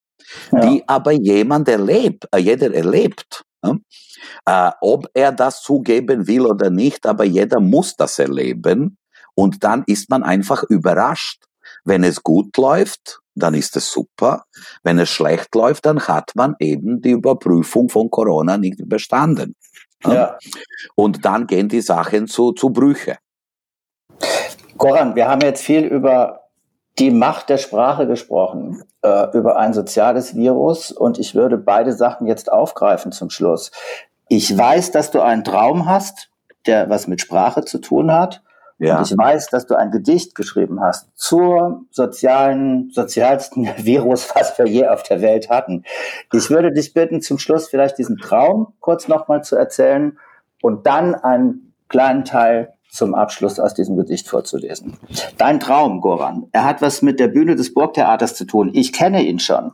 die 0.51 0.83
aber 0.87 1.11
jemand 1.11 1.67
erlebt, 1.67 2.27
äh, 2.31 2.39
jeder 2.39 2.73
erlebt. 2.73 3.43
Ne? 3.63 3.79
Äh, 4.45 4.71
ob 4.81 5.07
er 5.13 5.31
das 5.31 5.61
zugeben 5.61 6.27
will 6.27 6.45
oder 6.45 6.69
nicht, 6.69 7.05
aber 7.05 7.23
jeder 7.23 7.59
muss 7.59 7.95
das 7.95 8.19
erleben. 8.19 8.97
Und 9.35 9.63
dann 9.63 9.83
ist 9.87 10.09
man 10.09 10.23
einfach 10.23 10.63
überrascht. 10.63 11.43
Wenn 11.85 12.03
es 12.03 12.21
gut 12.21 12.55
läuft, 12.57 13.19
dann 13.35 13.53
ist 13.53 13.75
es 13.75 13.91
super. 13.91 14.45
Wenn 14.83 14.99
es 14.99 15.09
schlecht 15.09 15.53
läuft, 15.55 15.85
dann 15.85 15.99
hat 16.07 16.31
man 16.35 16.55
eben 16.59 17.01
die 17.01 17.11
Überprüfung 17.11 17.89
von 17.89 18.09
Corona 18.09 18.57
nicht 18.57 18.87
bestanden. 18.87 19.55
Ja. 20.05 20.37
Und 20.95 21.25
dann 21.25 21.47
gehen 21.47 21.69
die 21.69 21.81
Sachen 21.81 22.27
zu, 22.27 22.51
zu 22.51 22.69
Brüche. 22.69 23.17
Goran, 24.77 25.15
wir 25.15 25.27
haben 25.27 25.41
jetzt 25.41 25.63
viel 25.63 25.85
über 25.85 26.42
die 26.99 27.11
Macht 27.11 27.49
der 27.49 27.57
Sprache 27.57 28.07
gesprochen, 28.07 28.83
äh, 29.01 29.35
über 29.35 29.57
ein 29.57 29.73
soziales 29.73 30.35
Virus 30.35 30.91
und 30.91 31.17
ich 31.17 31.33
würde 31.33 31.57
beide 31.57 31.91
Sachen 31.91 32.27
jetzt 32.27 32.51
aufgreifen 32.51 33.11
zum 33.11 33.29
Schluss. 33.29 33.71
Ich 34.27 34.55
weiß, 34.55 34.91
dass 34.91 35.11
du 35.11 35.21
einen 35.21 35.43
Traum 35.43 35.87
hast, 35.87 36.29
der 36.65 36.89
was 36.89 37.07
mit 37.07 37.21
Sprache 37.21 37.65
zu 37.65 37.79
tun 37.79 38.11
hat. 38.11 38.41
Ja. 38.79 38.97
Und 38.97 39.09
ich 39.09 39.17
weiß, 39.17 39.47
dass 39.47 39.65
du 39.65 39.75
ein 39.75 39.91
Gedicht 39.91 40.35
geschrieben 40.35 40.81
hast 40.81 41.07
zur 41.15 41.83
sozialen, 41.91 42.89
sozialsten 42.91 43.65
Virus, 43.77 44.33
was 44.35 44.57
wir 44.57 44.67
je 44.67 44.87
auf 44.87 45.03
der 45.03 45.21
Welt 45.21 45.49
hatten. 45.49 45.83
Ich 46.31 46.49
würde 46.49 46.71
dich 46.71 46.93
bitten, 46.93 47.21
zum 47.21 47.39
Schluss 47.39 47.69
vielleicht 47.69 47.97
diesen 47.97 48.17
Traum 48.17 48.73
kurz 48.79 49.07
nochmal 49.07 49.43
zu 49.43 49.55
erzählen 49.55 50.17
und 50.61 50.85
dann 50.85 51.15
einen 51.15 51.73
kleinen 51.87 52.25
Teil 52.25 52.73
zum 52.93 53.15
Abschluss 53.15 53.59
aus 53.59 53.73
diesem 53.73 53.97
Gedicht 53.97 54.27
vorzulesen. 54.27 54.97
Dein 55.37 55.59
Traum, 55.59 55.99
Goran, 55.99 56.47
er 56.51 56.63
hat 56.63 56.81
was 56.81 57.01
mit 57.01 57.19
der 57.19 57.27
Bühne 57.27 57.55
des 57.55 57.73
Burgtheaters 57.73 58.35
zu 58.35 58.45
tun. 58.45 58.69
Ich 58.73 58.93
kenne 58.93 59.23
ihn 59.23 59.39
schon. 59.39 59.73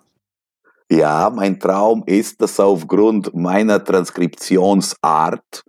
Ja, 0.90 1.30
mein 1.30 1.60
Traum 1.60 2.04
ist, 2.06 2.42
dass 2.42 2.60
aufgrund 2.60 3.36
meiner 3.36 3.84
Transkriptionsart 3.84 5.64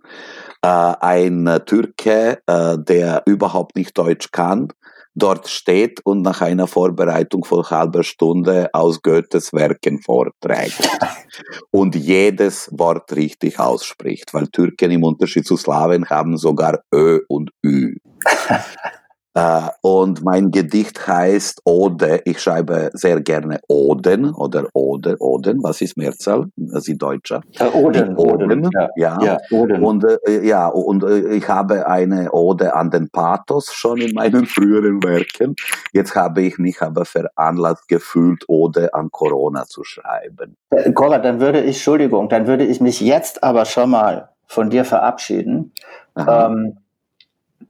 äh, 0.61 0.67
ein 0.67 1.59
Türke, 1.65 2.41
äh, 2.47 2.77
der 2.79 3.23
überhaupt 3.25 3.75
nicht 3.75 3.97
Deutsch 3.97 4.31
kann, 4.31 4.69
dort 5.15 5.47
steht 5.47 5.99
und 6.05 6.21
nach 6.21 6.41
einer 6.41 6.67
Vorbereitung 6.67 7.43
von 7.43 7.63
halber 7.69 8.03
Stunde 8.03 8.69
aus 8.73 9.01
Goethes 9.01 9.53
Werken 9.53 10.01
vorträgt 10.01 10.89
und 11.71 11.95
jedes 11.95 12.69
Wort 12.71 13.15
richtig 13.15 13.59
ausspricht, 13.59 14.33
weil 14.33 14.47
Türken 14.47 14.91
im 14.91 15.03
Unterschied 15.03 15.45
zu 15.45 15.57
Slawen 15.57 16.09
haben 16.09 16.37
sogar 16.37 16.81
Ö 16.93 17.19
und 17.27 17.51
Ü. 17.63 17.97
Äh, 19.33 19.61
und 19.81 20.23
mein 20.23 20.51
Gedicht 20.51 21.07
heißt 21.07 21.61
Ode. 21.63 22.21
Ich 22.25 22.41
schreibe 22.41 22.89
sehr 22.93 23.21
gerne 23.21 23.61
Oden 23.67 24.33
oder 24.33 24.67
Ode, 24.73 25.15
Oden. 25.19 25.63
Was 25.63 25.79
ist 25.81 25.95
Mehrzahl? 25.95 26.47
Sie 26.55 26.97
Deutscher. 26.97 27.41
Äh, 27.57 27.65
Oden, 27.67 28.17
Oden. 28.17 28.51
Oden. 28.51 28.69
Ja. 28.73 28.89
ja. 28.95 29.19
ja 29.23 29.37
Oden. 29.51 29.83
Und, 29.83 30.05
äh, 30.27 30.45
ja, 30.45 30.67
und 30.67 31.03
äh, 31.03 31.33
ich 31.35 31.47
habe 31.47 31.87
eine 31.87 32.31
Ode 32.33 32.75
an 32.75 32.91
den 32.91 33.09
Pathos 33.09 33.71
schon 33.73 33.99
in 34.01 34.13
meinen 34.13 34.45
früheren 34.47 35.01
Werken. 35.01 35.55
Jetzt 35.93 36.13
habe 36.15 36.41
ich 36.41 36.57
mich 36.57 36.81
aber 36.81 37.05
veranlasst 37.05 37.87
gefühlt, 37.87 38.43
Ode 38.49 38.93
an 38.93 39.11
Corona 39.11 39.65
zu 39.65 39.85
schreiben. 39.85 40.57
Äh, 40.71 40.91
Cora, 40.91 41.19
dann 41.19 41.39
würde 41.39 41.61
ich, 41.61 41.77
Entschuldigung, 41.77 42.27
dann 42.27 42.47
würde 42.47 42.65
ich 42.65 42.81
mich 42.81 42.99
jetzt 42.99 43.43
aber 43.43 43.63
schon 43.63 43.91
mal 43.91 44.29
von 44.47 44.69
dir 44.69 44.83
verabschieden. 44.83 45.71
Ähm, 46.17 46.77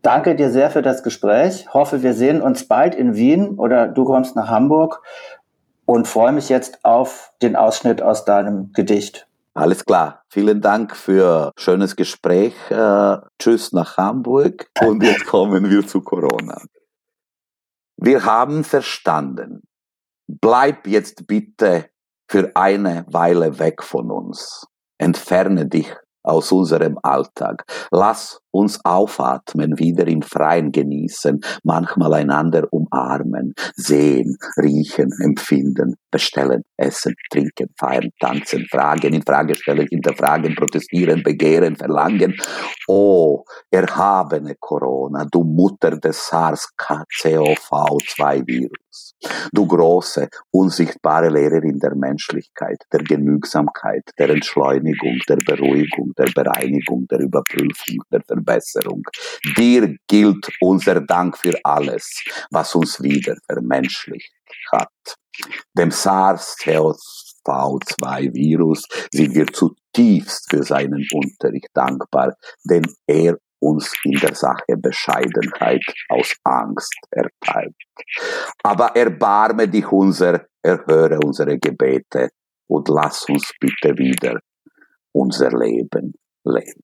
danke 0.02 0.36
dir 0.36 0.50
sehr 0.50 0.70
für 0.70 0.82
das 0.82 1.04
Gespräch. 1.04 1.74
Hoffe, 1.74 2.04
wir 2.04 2.14
sehen 2.14 2.42
uns 2.42 2.68
bald 2.68 2.96
in 2.96 3.16
Wien 3.16 3.58
oder 3.58 3.88
du 3.88 4.06
kommst 4.06 4.36
nach 4.36 4.50
Hamburg 4.50 5.02
und 5.86 6.08
freue 6.08 6.32
mich 6.32 6.50
jetzt 6.50 6.84
auf 6.84 7.32
den 7.42 7.56
Ausschnitt 7.56 8.02
aus 8.02 8.26
deinem 8.26 8.72
Gedicht. 8.74 9.28
Alles 9.54 9.86
klar. 9.86 10.24
Vielen 10.30 10.62
Dank 10.62 10.96
für 10.96 11.52
schönes 11.58 11.96
Gespräch. 11.96 12.54
Äh, 12.70 13.18
tschüss 13.38 13.74
nach 13.74 13.98
Hamburg 13.98 14.70
und 14.82 15.04
jetzt 15.04 15.26
kommen 15.26 15.70
wir 15.70 15.86
zu 15.86 16.02
Corona. 16.02 16.62
Wir 17.98 18.24
haben 18.26 18.64
verstanden. 18.64 19.64
Bleib 20.28 20.88
jetzt 20.88 21.28
bitte 21.28 21.90
für 22.30 22.52
eine 22.56 23.06
Weile 23.10 23.60
weg 23.60 23.84
von 23.84 24.10
uns. 24.10 24.66
Entferne 24.98 25.68
dich 25.68 25.94
aus 26.24 26.52
unserem 26.52 26.98
Alltag. 27.02 27.64
Lass 27.92 28.42
uns 28.52 28.80
aufatmen, 28.84 29.80
wieder 29.80 30.06
im 30.08 30.22
Freien 30.22 30.72
genießen, 30.72 31.42
manchmal 31.64 32.14
einander 32.16 32.68
umarmen, 32.72 33.54
sehen, 33.76 34.38
riechen, 34.58 35.10
empfinden, 35.22 35.96
bestellen, 36.12 36.64
essen, 36.78 37.16
trinken, 37.32 37.70
feiern, 37.80 38.12
tanzen, 38.20 38.68
fragen, 38.70 39.14
in 39.14 39.24
Frage 39.24 39.56
stellen, 39.56 39.88
hinterfragen, 39.90 40.54
protestieren, 40.56 41.24
begehren, 41.24 41.78
verlangen. 41.78 42.36
Oh, 42.88 43.46
erhabene 43.70 44.56
Corona, 44.60 45.26
du 45.32 45.44
Mutter 45.44 45.98
des 45.98 46.30
SARS-CoV-2-Virus, 46.30 48.91
du 49.54 49.66
große, 49.66 50.28
unsichtbare 50.52 51.30
Lehrerin 51.30 51.80
der 51.80 51.96
Menschlichkeit, 51.96 52.84
der 52.92 53.04
Genügsamkeit, 53.04 54.04
der 54.18 54.30
Entschleunigung, 54.30 55.20
der 55.28 55.38
Beruhigung, 55.38 56.14
der 56.18 56.32
Bereinigung, 56.34 57.08
der 57.08 57.20
Überprüfung, 57.20 58.04
der 58.12 58.22
Ver 58.28 58.42
Verbesserung. 58.42 59.04
Dir 59.58 59.96
gilt 60.08 60.50
unser 60.60 61.02
Dank 61.02 61.38
für 61.38 61.54
alles, 61.64 62.24
was 62.50 62.74
uns 62.76 63.00
wieder 63.02 63.36
vermenschlicht 63.46 64.34
hat. 64.72 64.90
Dem 65.78 65.92
SARS-CoV-2-Virus 65.92 68.88
sind 69.12 69.36
wir 69.36 69.46
zutiefst 69.48 70.50
für 70.50 70.64
seinen 70.64 71.06
Unterricht 71.14 71.70
dankbar, 71.74 72.36
denn 72.64 72.86
er 73.08 73.38
uns 73.62 73.94
in 74.04 74.20
der 74.20 74.36
Sache 74.36 74.76
Bescheidenheit 74.78 75.84
aus 76.10 76.36
Angst 76.44 76.98
erteilt. 77.12 77.76
Aber 78.64 78.96
erbarme 78.96 79.68
dich 79.68 79.92
unser, 79.92 80.46
erhöre 80.62 81.20
unsere 81.24 81.58
Gebete 81.60 82.30
und 82.68 82.88
lass 82.90 83.26
uns 83.30 83.54
bitte 83.60 83.98
wieder 83.98 84.40
unser 85.14 85.52
Leben 85.52 86.14
leben. 86.44 86.84